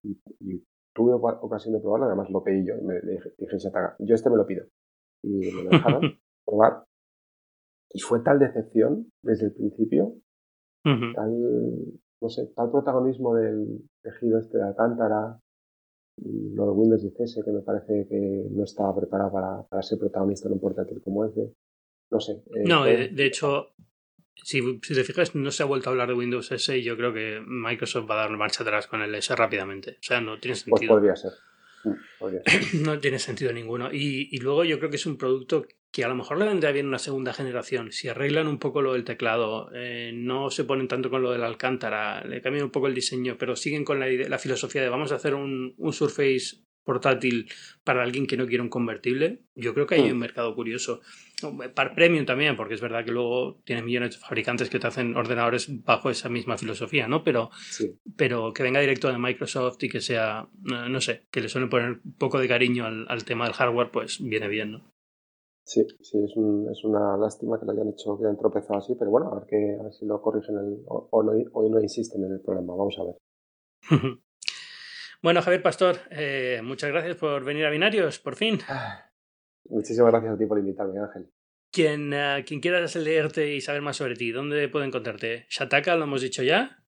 [0.94, 3.58] tuve ocasión de probarlo, además lo pedí yo, y me dije, dije
[4.00, 4.66] yo este me lo pido.
[5.24, 6.02] Y me lo dejaron
[6.46, 6.86] probar.
[7.94, 10.16] Y fue tal decepción desde el principio,
[10.84, 11.40] tal,
[12.22, 15.40] no sé, tal protagonismo del tejido este de Alcántara,
[16.18, 20.48] lo de Windows 10 que me parece que no estaba preparado para, para ser protagonista
[20.48, 21.54] en un portátil como este.
[22.10, 22.34] No sé.
[22.34, 23.74] Eh, no, de, hecho,
[24.36, 26.96] si, si, te fijas, no se ha vuelto a hablar de Windows S y yo
[26.96, 29.98] creo que Microsoft va a dar marcha atrás con el S rápidamente.
[30.00, 31.00] O sea, no tiene pues sentido.
[31.00, 31.32] Pues podría ser.
[31.84, 33.92] Mm, no tiene sentido ninguno.
[33.92, 36.72] Y, y, luego yo creo que es un producto que a lo mejor le vendría
[36.72, 37.92] bien una segunda generación.
[37.92, 41.44] Si arreglan un poco lo del teclado, eh, no se ponen tanto con lo del
[41.44, 45.12] Alcántara, le cambian un poco el diseño, pero siguen con la, la filosofía de vamos
[45.12, 46.58] a hacer un, un Surface
[46.88, 47.50] portátil
[47.84, 50.14] para alguien que no quiere un convertible, yo creo que hay hmm.
[50.14, 51.02] un mercado curioso.
[51.76, 55.16] Para premium también, porque es verdad que luego tienes millones de fabricantes que te hacen
[55.16, 57.24] ordenadores bajo esa misma filosofía, ¿no?
[57.24, 57.52] Pero,
[58.16, 62.00] pero que venga directo de Microsoft y que sea, no sé, que le suelen poner
[62.04, 64.92] un poco de cariño al, tema del hardware, pues viene bien, ¿no?
[65.66, 69.12] Sí, sí, es, es, una lástima que lo hayan hecho, que hayan tropezado así, pero
[69.12, 70.56] bueno, a ver, que, a ver si lo corrigen
[70.88, 73.16] o, no, o no insisten en el problema, vamos a ver.
[75.22, 78.60] Bueno, Javier Pastor, eh, muchas gracias por venir a Binarios, por fin.
[78.68, 79.10] Ah,
[79.70, 81.30] muchísimas gracias a ti por invitarme, Ángel.
[81.72, 85.46] Quien, uh, quien quiera leerte y saber más sobre ti, ¿dónde puede encontrarte?
[85.50, 86.84] ¿Shataka, lo hemos dicho ya?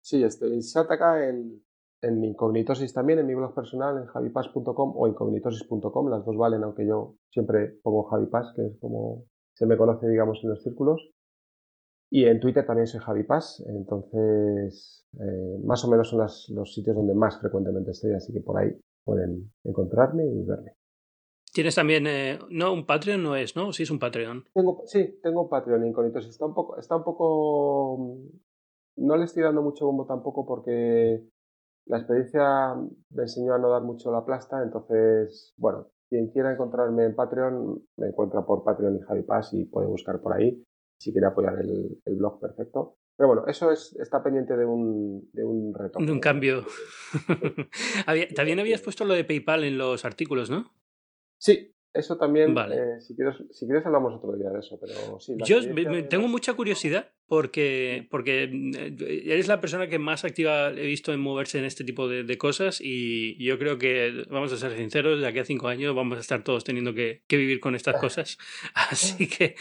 [0.00, 1.62] Sí, estoy en Shataka, en,
[2.02, 6.86] en Incognitosis también, en mi blog personal, en javipas.com o incognitosis.com, las dos valen, aunque
[6.86, 11.00] yo siempre pongo Javipas, que es como se me conoce, digamos, en los círculos.
[12.14, 16.94] Y en Twitter también soy Javi Paz, entonces eh, más o menos son los sitios
[16.94, 18.70] donde más frecuentemente estoy, así que por ahí
[19.02, 20.76] pueden encontrarme y verme.
[21.52, 23.72] Tienes también, eh, no, un Patreon no es, ¿no?
[23.72, 24.44] Sí es un Patreon.
[24.54, 26.28] Tengo, sí, tengo un Patreon incógnitos.
[26.28, 28.16] Está un poco, está un poco,
[28.94, 31.20] no le estoy dando mucho bombo tampoco porque
[31.86, 32.76] la experiencia
[33.10, 37.82] me enseñó a no dar mucho la plasta, entonces, bueno, quien quiera encontrarme en Patreon,
[37.96, 40.64] me encuentra por Patreon y Javi Paz y puede buscar por ahí
[41.04, 42.96] si quiere apoyar el, el blog, perfecto.
[43.16, 45.98] Pero bueno, eso es, está pendiente de un, de un reto.
[46.00, 46.64] De un cambio.
[48.34, 50.72] también habías puesto lo de PayPal en los artículos, ¿no?
[51.38, 55.36] Sí, eso también, eh, si, quieres, si quieres hablamos otro día de eso, pero sí.
[55.44, 55.60] Yo
[56.08, 61.20] tengo mucha curiosidad porque, porque eh, eres la persona que más activa he visto en
[61.20, 65.28] moverse en este tipo de, cosas y yo creo que, vamos a ser sinceros, de
[65.28, 68.38] aquí a cinco años vamos a estar todos teniendo que, que vivir con estas cosas.
[68.74, 69.54] Así que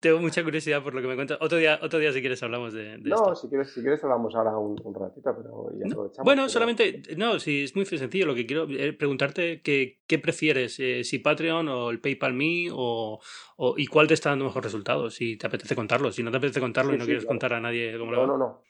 [0.00, 1.38] tengo mucha curiosidad por lo que me cuentas.
[1.40, 3.34] Otro día, otro día si quieres, hablamos de, no, esto.
[3.34, 6.24] si quieres, si quieres hablamos ahora un, ratito, pero ya aprovechamos.
[6.24, 8.26] Bueno, solamente, no, si es muy sencillo.
[8.26, 12.32] Lo que quiero es eh, preguntarte que, qué prefieres, eh, si Patreon o el PayPal
[12.32, 13.20] Me o,
[13.56, 16.10] o, y cuál te está dando mejor resultado, si te apetece contarlo.
[16.10, 18.38] Si no te apetece contarlo y no quieres contar a nadie cómo lo No, no,
[18.38, 18.62] no.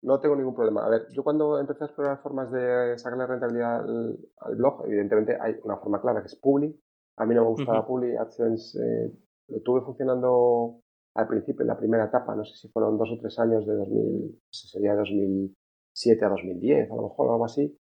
[0.00, 0.86] No tengo ningún problema.
[0.86, 5.56] A ver, yo cuando empecé a explorar formas de sacarle rentabilidad al, blog, evidentemente hay
[5.64, 6.80] una forma clara que es Publi.
[7.16, 9.12] A mí no me gusta Publi, AdSense eh,
[9.48, 10.80] lo tuve funcionando
[11.14, 13.74] al principio, en la primera etapa, no sé si fueron dos o tres años de
[13.74, 17.76] 2000, sería 2007 a 2010, a lo mejor, algo así.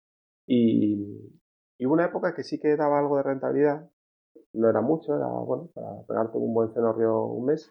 [0.46, 1.32] Y,
[1.78, 3.88] y hubo una época que sí que daba algo de rentabilidad,
[4.52, 7.70] no era mucho, era bueno, para pegarte un buen cenorrio un mes,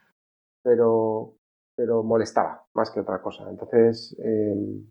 [0.63, 1.35] pero,
[1.75, 3.49] pero molestaba más que otra cosa.
[3.49, 4.89] Entonces, em,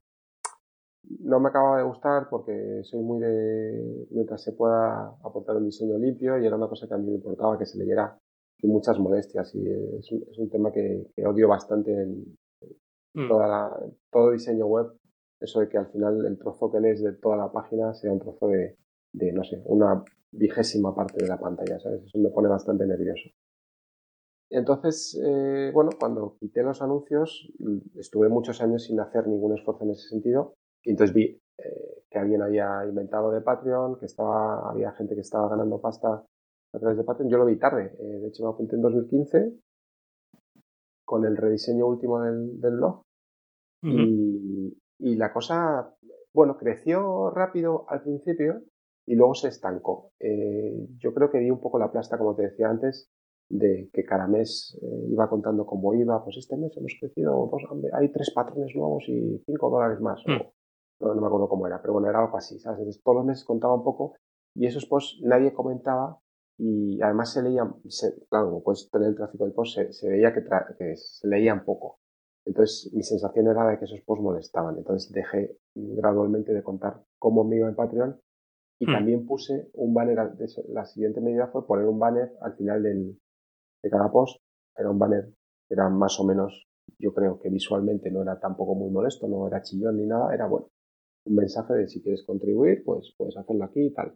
[1.20, 5.98] no me acababa de gustar porque soy muy de, mientras se pueda aportar un diseño
[5.98, 8.16] limpio y era una cosa que a mí me importaba que se leyera
[8.62, 12.36] y muchas molestias y es, es un tema que, odio bastante en
[13.14, 13.28] mm.
[13.28, 13.80] toda la,
[14.10, 14.92] todo diseño web,
[15.40, 18.20] eso de que al final el trozo que lees de toda la página sea un
[18.20, 18.76] trozo de,
[19.12, 22.04] de no sé, una vigésima parte de la pantalla, ¿sabes?
[22.04, 23.30] Eso me pone bastante nervioso.
[24.50, 27.52] Entonces, eh, bueno, cuando quité los anuncios,
[27.94, 30.54] estuve muchos años sin hacer ningún esfuerzo en ese sentido.
[30.82, 35.20] Y entonces vi eh, que alguien había inventado de Patreon, que estaba, había gente que
[35.20, 36.24] estaba ganando pasta
[36.72, 37.30] a través de Patreon.
[37.30, 37.96] Yo lo vi tarde.
[37.98, 39.52] Eh, de hecho, me apunté en 2015
[41.04, 43.02] con el rediseño último del, blog.
[43.82, 45.92] y, y, la cosa,
[46.32, 48.62] bueno, creció rápido al principio
[49.06, 50.12] y luego se estancó.
[50.20, 53.10] Eh, yo creo que di un poco la plasta, como te decía antes,
[53.48, 56.22] de que cada mes eh, iba contando cómo iba.
[56.22, 57.62] Pues este mes hemos crecido, dos,
[57.92, 60.22] hay tres patrones nuevos y cinco dólares más.
[60.24, 60.38] Hmm.
[61.00, 62.60] no, me acuerdo cómo era, pero bueno, era algo así.
[62.60, 63.02] ¿sabes?
[63.02, 64.14] todos los meses contaba un poco
[64.54, 66.20] y esos posts nadie comentaba
[66.62, 67.72] y además se leían,
[68.28, 72.00] claro, como puedes tener el tráfico del post, se, veía que, se leían poco.
[72.44, 74.76] Entonces mi sensación era de que esos posts molestaban.
[74.76, 78.20] Entonces dejé gradualmente de contar cómo me iba en Patreon
[78.78, 78.92] y hmm.
[78.92, 80.18] también puse un banner,
[80.68, 83.18] la siguiente medida fue poner un banner al final del,
[83.82, 84.36] de cada post.
[84.76, 85.32] Era un banner
[85.66, 89.46] que era más o menos, yo creo que visualmente no era tampoco muy molesto, no
[89.46, 90.68] era chillón ni nada, era bueno.
[91.24, 94.14] Un mensaje de si quieres contribuir, pues puedes hacerlo aquí y tal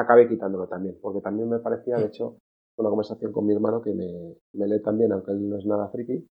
[0.00, 2.38] acabé quitándolo también, porque también me parecía, de hecho,
[2.76, 5.88] una conversación con mi hermano que me, me lee también, aunque él no es nada
[5.88, 6.26] friki,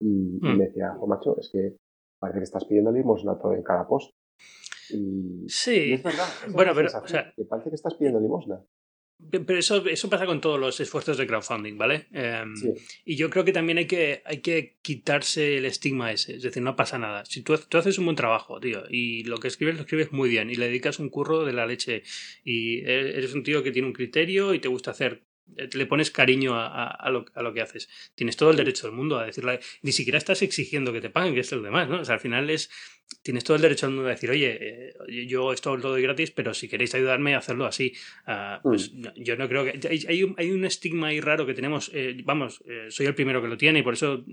[0.00, 0.56] y, mm.
[0.56, 1.76] me decía, oh, macho, es que
[2.18, 4.14] parece que estás pidiendo limosna todo en cada post.
[4.90, 6.26] Y, sí, es verdad.
[6.52, 8.62] bueno, pero, o sea, que parece que estás pidiendo limosna.
[9.30, 12.08] Pero eso, eso pasa con todos los esfuerzos de crowdfunding, ¿vale?
[12.12, 12.54] Em,
[13.04, 16.36] y yo creo que también hay que, hay que quitarse el estigma ese.
[16.36, 17.24] Es decir, no pasa nada.
[17.24, 20.28] Si tú, tú, haces un buen trabajo, tío, y lo que escribes lo escribes muy
[20.28, 22.02] bien, y le dedicas un curro de la leche,
[22.44, 25.22] y e, eres un tío que tiene un criterio y te gusta hacer
[25.56, 27.88] le pones cariño a, a, lo, a, lo, que haces.
[28.14, 31.34] Tienes todo el derecho del mundo a decirle, ni siquiera estás exigiendo que te paguen,
[31.34, 32.00] que es lo demás, ¿no?
[32.00, 32.70] O sea, al final es,
[33.22, 36.30] tienes todo el derecho del mundo a decir, oye, eh, yo esto lo doy gratis,
[36.30, 37.92] pero si queréis ayudarme a hacerlo así,
[38.26, 39.08] uh, pues mm.
[39.16, 39.88] yo no creo que...
[39.88, 43.14] Hay, hay, un, hay, un, estigma ahí raro que tenemos, eh, vamos, eh, soy el
[43.14, 44.24] primero que lo tiene y por eso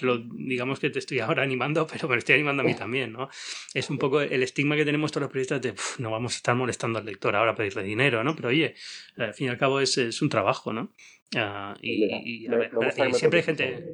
[0.00, 3.28] lo, digamos que te estoy ahora animando, pero me estoy animando a mí también, ¿no?
[3.74, 6.54] Es un poco el estigma que tenemos todos los periodistas de, no vamos a estar
[6.54, 8.34] molestando al lector ahora a pedirle dinero, ¿no?
[8.36, 8.74] Pero oye,
[9.16, 10.92] al fin y al cabo es, es un trabajo, ¿no?
[11.34, 12.46] Uh, y,
[13.12, 13.84] siempre hay gente.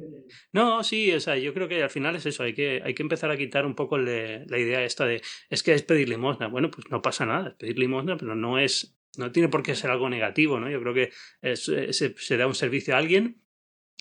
[0.51, 3.03] No, sí, o sea, yo creo que al final es eso, hay que, hay que
[3.03, 6.47] empezar a quitar un poco la idea esta de es que es pedir limosna.
[6.47, 9.75] Bueno, pues no pasa nada, es pedir limosna, pero no es, no tiene por qué
[9.75, 10.69] ser algo negativo, ¿no?
[10.69, 11.11] Yo creo que
[11.55, 13.41] se, se, da un servicio a alguien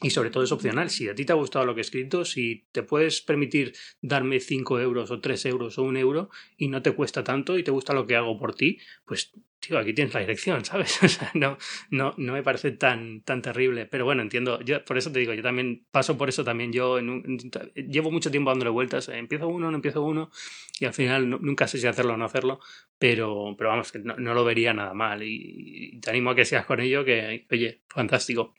[0.02, 0.90] y sobre todo es opcional.
[0.90, 4.40] Si a ti te ha gustado lo que he escrito, si te puedes permitir darme
[4.40, 7.70] 5 euros o 3 euros o un euro y no te cuesta tanto y te
[7.70, 9.32] gusta lo que hago por ti, pues
[9.74, 10.98] aquí tienes la dirección, ¿sabes?
[11.02, 11.56] O sea, no,
[11.90, 13.86] no, no me parece tan, tan terrible.
[13.86, 16.72] Pero bueno, entiendo, yo por eso te digo, yo también paso por eso también.
[16.72, 16.98] Yo
[17.74, 20.30] llevo mucho tiempo dándole vueltas, empiezo uno, no empiezo uno,
[20.78, 22.60] y al final nunca sé si hacerlo o no hacerlo,
[22.98, 25.22] pero, pero vamos, que no, lo vería nada mal.
[25.22, 28.54] Y, te animo a que seas con ello, que, oye, fantástico.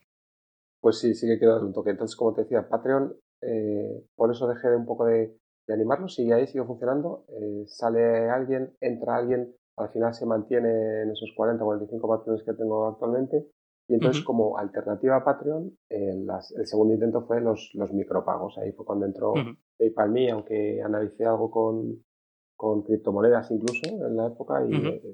[0.80, 1.91] Pues sí, sí que quiero dar un toque.
[1.91, 5.38] Entonces, como te decía, Patreon, eh, por eso dejé un poco de,
[5.68, 7.26] de animarlo, sigue ahí, sigue funcionando.
[7.30, 12.44] Eh, sale alguien, entra alguien, al final se mantiene en esos 40 o 45 patrones
[12.44, 13.48] que tengo actualmente.
[13.90, 16.28] Y entonces, como alternativa a Patreon, el
[16.66, 18.58] segundo intento fue los, los micropagos.
[18.58, 19.34] Ahí fue cuando entró
[19.78, 22.04] PayPal Me, aunque analicé algo con,
[22.58, 24.72] con criptomonedas incluso en la época y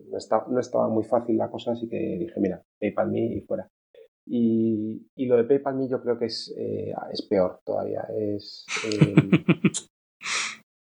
[0.09, 3.41] no, estaba, no estaba muy fácil la cosa, así que dije, mira, PayPal Me y
[3.41, 3.69] fuera.
[4.25, 8.07] Y, y lo de PayPal Me yo creo que es, eh, es peor todavía.
[8.17, 9.13] Es, eh,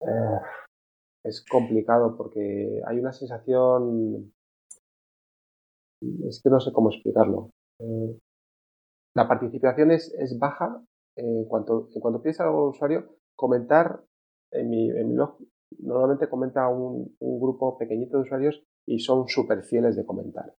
[0.03, 0.41] eh,
[1.24, 4.32] es complicado porque hay una sensación,
[6.00, 7.50] es que no sé cómo explicarlo.
[7.80, 8.18] Eh,
[9.14, 10.82] la participación es, es baja
[11.16, 14.04] en cuanto, en cuanto pides algo al usuario, comentar
[14.52, 15.38] en mi, en mi blog
[15.78, 20.54] normalmente comenta un, un, grupo pequeñito de usuarios y son súper fieles de comentar.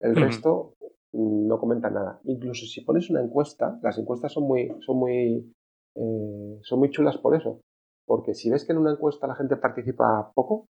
[0.00, 0.74] El resto
[1.12, 2.20] no comenta nada.
[2.24, 5.52] Incluso si pones una encuesta, las encuestas son muy, son muy,
[5.94, 7.60] eh, son muy chulas por eso.
[8.06, 10.68] Porque si ves que en una encuesta la gente participa poco,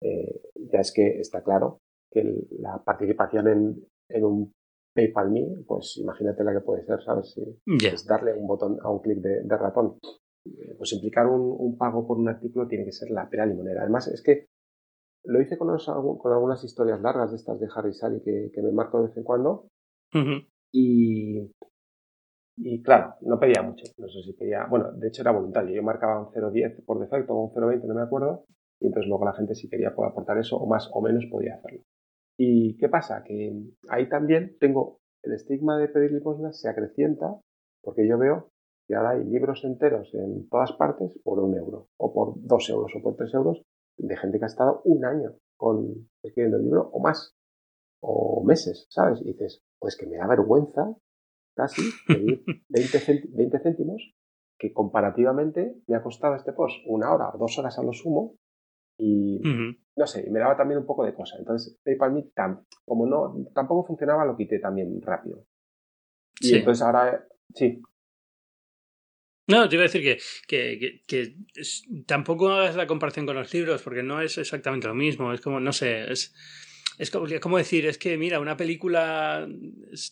[0.00, 2.22] eh, ya es que está claro que
[2.58, 4.54] la participación en, en, un
[4.94, 7.32] PayPal Me, pues imagínate la que puede ser, ¿sabes?
[7.32, 7.42] Si
[7.86, 9.98] Es darle un botón a un clic de, ratón.
[10.44, 13.82] Eh, pues implicar un, pago por un artículo tiene que ser la pera limonera.
[13.82, 14.46] Además, es que
[15.24, 15.76] lo hice con,
[16.18, 19.16] con algunas historias largas de estas de Harry Sally que, que me marco de vez
[19.16, 19.68] en cuando.
[20.72, 21.52] Y
[22.56, 23.84] y claro, no pedía mucho.
[23.98, 24.66] No sé si pedía.
[24.68, 25.74] Bueno, de hecho era voluntario.
[25.74, 28.46] Yo marcaba un 0,10 por defecto o un 0,20, no me acuerdo.
[28.80, 31.54] Y entonces luego la gente, si quería poder aportar eso, o más o menos, podía
[31.54, 31.82] hacerlo.
[32.38, 33.22] ¿Y qué pasa?
[33.24, 33.52] Que
[33.88, 37.40] ahí también tengo el estigma de pedir limosnas se acrecienta
[37.82, 38.50] porque yo veo
[38.86, 42.92] que ahora hay libros enteros en todas partes por un euro, o por dos euros,
[42.96, 43.62] o por tres euros,
[43.96, 47.34] de gente que ha estado un año con escribiendo el libro o más,
[48.00, 49.20] o meses, ¿sabes?
[49.22, 50.94] Y dices, pues que me da vergüenza
[51.56, 51.82] casi
[52.68, 54.14] 20, céntimos,
[54.58, 58.36] que comparativamente me ha costado este post una hora o dos horas a lo sumo
[58.98, 59.40] y
[59.96, 61.36] no sé, me daba también un poco de cosa.
[61.38, 62.24] Entonces PayPal Me,
[62.84, 65.46] como no, tampoco funcionaba, lo quité también rápido.
[66.40, 67.80] Y entonces ahora, sí.
[69.48, 71.36] No, te iba a decir que, que, que,
[72.06, 75.32] tampoco hagas la comparación con los libros, porque no es exactamente lo mismo.
[75.32, 76.34] Es como, no sé, es
[76.98, 79.48] es como, decir, es que mira, una película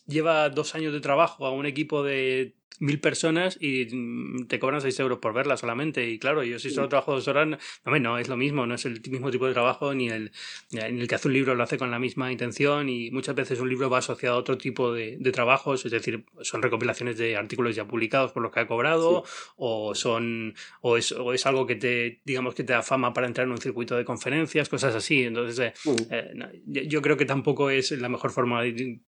[0.07, 4.81] lleva dos años de trabajo a un equipo de mil personas y mm, te cobran
[4.81, 6.07] seis euros por verla solamente.
[6.09, 7.57] Y claro, yo si solo trabajo dos horas, no,
[7.99, 10.31] no es lo mismo, no es el mismo tipo de trabajo, ni el,
[10.71, 13.59] en el que hace un libro lo hace con la misma intención y muchas veces
[13.59, 17.35] un libro va asociado a otro tipo de, de trabajos, es decir, son recopilaciones de
[17.35, 19.23] artículos ya publicados por los que ha cobrado
[19.55, 23.27] o son o es, o es algo que te, digamos, que te da fama para
[23.27, 25.23] entrar en un circuito de conferencias, cosas así.
[25.23, 25.73] Entonces, eh,
[26.09, 28.99] eh, yo creo que tampoco es la mejor forma de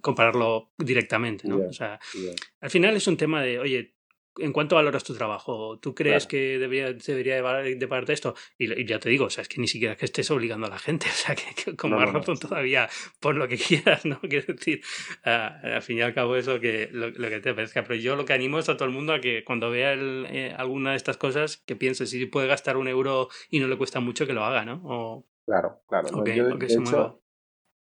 [0.00, 1.58] compararlo directamente, ¿no?
[1.68, 1.98] o sea,
[2.60, 3.98] al final es un tema de, oye,
[4.38, 5.78] ¿en cuánto valoras tu trabajo?
[5.78, 8.34] ¿Tú crees que debería, debería de parte esto?
[8.56, 10.78] Y, ya te digo, o sea, es que ni siquiera que estés obligando a la
[10.78, 12.88] gente, o sea, que, como más razón todavía
[13.20, 14.20] por lo que quieras, ¿no?
[14.20, 14.82] Quiero decir,
[15.24, 18.16] ah, al fin y al cabo es lo que, lo, que te parezca, pero yo
[18.16, 20.96] lo que animo es a todo el mundo a que cuando vea eh, alguna de
[20.96, 24.32] estas cosas, que piense si puede gastar un euro y no le cuesta mucho, que
[24.32, 24.80] lo haga, ¿no?
[24.84, 26.08] O, claro, claro.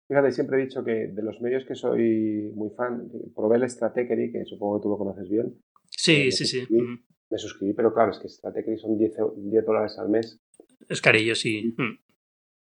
[0.08, 4.30] Fíjate, siempre he dicho que de los medios que soy muy fan, probé el Stratechery,
[4.30, 5.60] que supongo que tú lo conoces bien.
[5.90, 6.66] Sí, eh, sí, sí.
[7.28, 10.40] Me suscribí, pero claro, es que Stratechery son 10, 10 dólares al mes.
[10.88, 11.74] Es carillo, sí.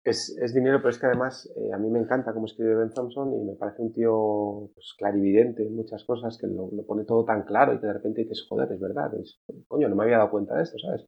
[0.04, 2.92] Es, es, dinero, pero es que además eh, a mí me encanta cómo escribe Ben
[2.92, 7.26] Thompson y me parece un tío pues, clarividente en muchas cosas, que lo, pone todo
[7.26, 10.18] tan claro y que de repente dices, joder, es verdad, es, coño, no me había
[10.18, 11.06] dado cuenta de esto, ¿sabes?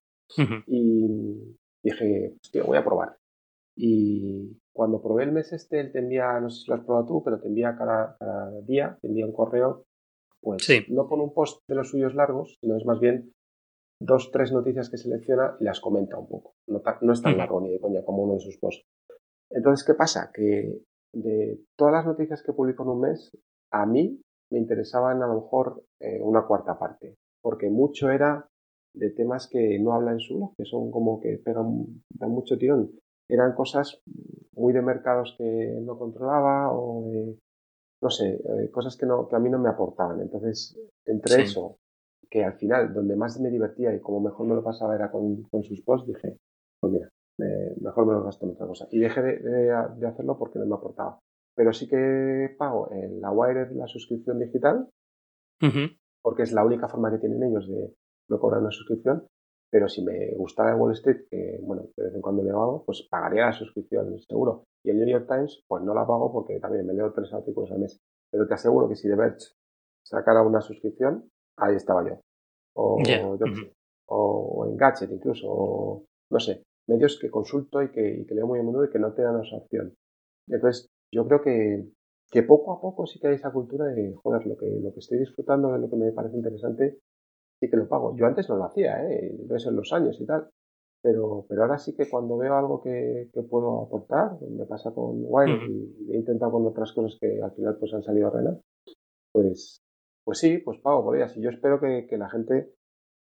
[0.68, 3.18] Y dije, hostia, voy a probar.
[3.80, 7.06] Y cuando probé el mes este, él te envía, no sé si lo has probado
[7.06, 8.18] tú, pero te envía cada,
[8.66, 9.86] día, te envía un correo,
[10.42, 13.32] pues no con un post de los suyos largos, sino es más bien
[14.02, 16.54] dos, tres noticias que selecciona y las comenta un poco.
[16.68, 18.84] No, no es tan largo ni de coña como uno de sus posts.
[19.52, 20.32] Entonces, ¿qué pasa?
[20.34, 20.82] Que
[21.14, 23.30] de todas las noticias que publico en un mes,
[23.72, 24.20] a mí
[24.52, 28.48] me interesaban a lo mejor eh, una cuarta parte, porque mucho era
[28.96, 32.58] de temas que no habla en su blog, que son como que pegan, dan mucho
[32.58, 32.92] tirón
[33.30, 34.02] eran cosas
[34.54, 37.38] muy de mercados que no controlaba o de,
[38.02, 40.22] no sé, eh, cosas que, no, que a mí no me aportaban.
[40.22, 41.78] Entonces, entre eso,
[42.30, 45.44] que al final, donde más me divertía y como mejor me lo pasaba era con,
[45.44, 46.38] con sus posts, dije,
[46.80, 47.10] pues mira,
[47.82, 48.88] mejor me lo gasto en otra cosa.
[48.92, 51.20] Y dejé de, de, hacerlo porque no me aportaba.
[51.56, 54.90] pero sí que pago en la Wired la suscripción digital,
[56.22, 57.94] porque es la única forma que tienen ellos de
[58.30, 59.26] no cobrar una suscripción.
[59.70, 63.06] Pero si me gustara Wall Street, que bueno, de vez en cuando le hago, pues
[63.10, 64.64] pagaría la suscripción, seguro.
[64.84, 67.72] Y el New York Times, pues no la pago porque también me leo tres artículos
[67.72, 68.00] al mes.
[68.32, 69.48] Pero te aseguro que si The Verge
[70.04, 72.22] sacara una suscripción, ahí estaba yo.
[72.76, 73.38] O, yo
[74.10, 78.64] o, en Gadget incluso, o no sé, medios que consulto y que, leo muy a
[78.64, 79.94] menudo y que no te dan esa opción.
[80.48, 81.90] Entonces, yo creo que,
[82.32, 85.00] que poco a poco sí que hay esa cultura de, joder, lo que, lo que
[85.00, 87.00] estoy disfrutando, lo que me parece interesante,
[87.60, 88.16] sí que lo pago.
[88.16, 89.36] Yo antes no lo hacía, ¿eh?
[89.36, 90.50] en los años y tal.
[91.02, 95.22] Pero, pero ahora sí que cuando veo algo que, que puedo aportar, me pasa con
[95.24, 98.60] Wild y he intentado con otras cosas que al final pues han salido a rena,
[99.32, 99.84] pues,
[100.24, 101.38] pues sí, pues pago por ellas.
[101.38, 102.74] Y yo espero que, que la gente,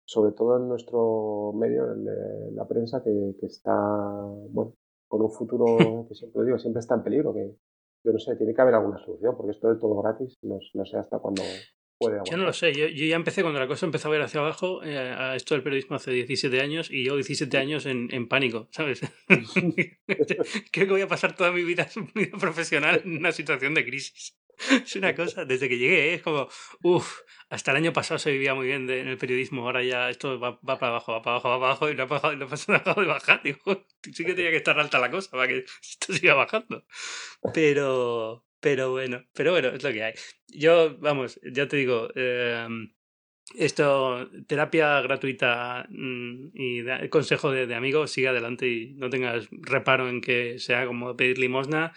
[0.05, 3.73] sobre todo en nuestro medio, en la prensa, que, que está,
[4.49, 4.73] bueno,
[5.07, 5.65] con un futuro
[6.09, 7.55] que siempre digo, siempre está en peligro, que
[8.03, 10.85] yo no sé, tiene que haber alguna solución, porque esto es todo gratis, no, no
[10.85, 11.43] sé hasta cuándo,
[12.00, 14.84] yo no lo sé, yo, ya empecé cuando la cosa empezó a ver hacia abajo
[14.84, 18.68] eh, a esto del periodismo hace 17 años y yo 17 años en, en pánico,
[18.72, 19.02] ¿sabes?
[20.72, 23.86] Creo que voy a pasar toda mi vida, mi vida profesional en una situación de
[23.86, 24.38] crisis.
[24.70, 26.14] Es una cosa, desde que llegué, ¿eh?
[26.16, 26.50] es como,
[26.82, 27.20] uff,
[27.50, 30.60] hasta el año pasado se vivía muy bien en el periodismo, ahora ya esto va,
[30.68, 32.50] va, para abajo, va para abajo, va para abajo y no ha, bajado, no ha
[32.50, 33.43] dejado de bajar.
[33.43, 36.84] Digo, sí que tenía que estar alta la cosa para que esto siga bajando.
[37.54, 40.14] Pero, pero bueno, pero bueno, es lo que hay.
[40.47, 42.93] Yo, vamos, ya te digo, em,
[43.55, 50.22] esto, terapia gratuita mm, y consejo de, amigo, sigue adelante y no tengas reparo en
[50.22, 51.93] que sea como pedir limosna.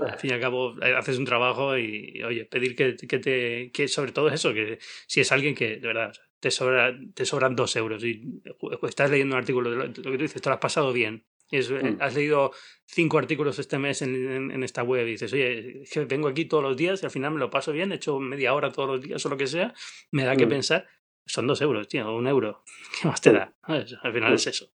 [0.00, 3.72] Al fin y al cabo, eh, haces un trabajo y, oye, pedir que, que te.
[3.72, 7.56] que sobre todo eso, que si es alguien que, de verdad, te, sobra, te sobran
[7.56, 8.42] dos euros y
[8.82, 11.62] estás leyendo un artículo de lo, que tú dices, te lo has pasado bien eh,
[11.62, 12.02] mm.
[12.02, 12.52] Has leído
[12.84, 16.62] cinco artículos este mes en, en, esta web y dices, oye, que vengo aquí todos
[16.62, 19.00] los días y al final me lo paso bien, he hecho media hora todos los
[19.00, 19.74] días o lo que sea,
[20.10, 20.50] me da que mm.
[20.50, 20.88] pensar,
[21.24, 22.64] son dos euros, tío, un euro,
[23.00, 23.54] ¿qué más te da?
[23.62, 24.70] Al final es eso.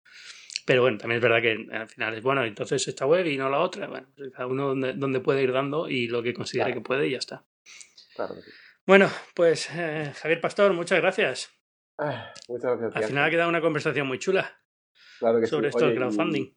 [0.65, 3.51] Pero bueno, también es verdad que al final es bueno, entonces esta web y no
[3.51, 6.81] la otra, bueno, pues cada uno donde, puede ir dando y lo que considere que
[6.81, 7.45] puede y ya está.
[8.87, 11.51] Bueno, pues eh, Javier Pastor, muchas gracias.
[11.99, 13.03] Ah, muchas gracias.
[13.03, 14.57] Al final ha quedado una conversación muy chula
[15.19, 16.55] sobre esto del crowdfunding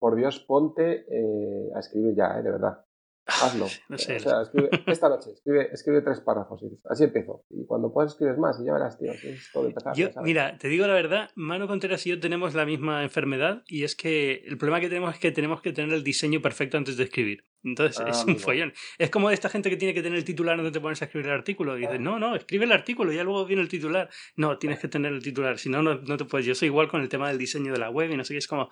[0.00, 2.84] por Dios, ponte eh, a escribir ya, eh, de verdad.
[3.26, 3.66] Hazlo.
[3.88, 4.16] No sé.
[4.16, 6.62] O sea, escribe, esta noche, escribe, escribe tres párrafos.
[6.62, 7.44] Y así empiezo.
[7.50, 9.12] Y cuando puedas escribes más y ya verás, tío.
[9.12, 12.64] Es todo empezar, yo, mira, te digo la verdad, Mano Contreras y yo tenemos la
[12.64, 16.02] misma enfermedad y es que el problema que tenemos es que tenemos que tener el
[16.02, 17.44] diseño perfecto antes de escribir.
[17.62, 18.72] Entonces es ah, un follón.
[18.96, 21.26] Es como esta gente que tiene que tener el titular antes de pones a escribir
[21.26, 21.76] el artículo.
[21.76, 24.08] Y dices, no, no, escribe el artículo y ya luego viene el titular.
[24.36, 25.58] No, tienes que tener el titular.
[25.58, 26.46] Si no, no, te puedes.
[26.46, 28.38] Yo soy igual con el tema del diseño de la web y no sé qué.
[28.38, 28.70] Es como.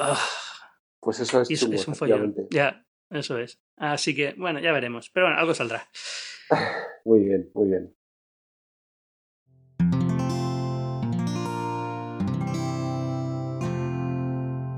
[0.00, 0.18] Ah,
[1.00, 2.34] pues eso es, es un follón.
[2.50, 3.60] Ya, eso es.
[3.76, 5.10] Así que, bueno, ya veremos.
[5.10, 5.88] Pero bueno, algo saldrá.
[7.04, 7.96] Muy bien, muy bien.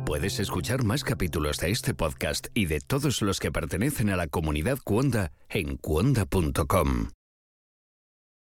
[0.07, 4.29] Puedes escuchar más capítulos de este podcast y de todos los que pertenecen a la
[4.29, 7.09] comunidad Cuonda en cuonda.com.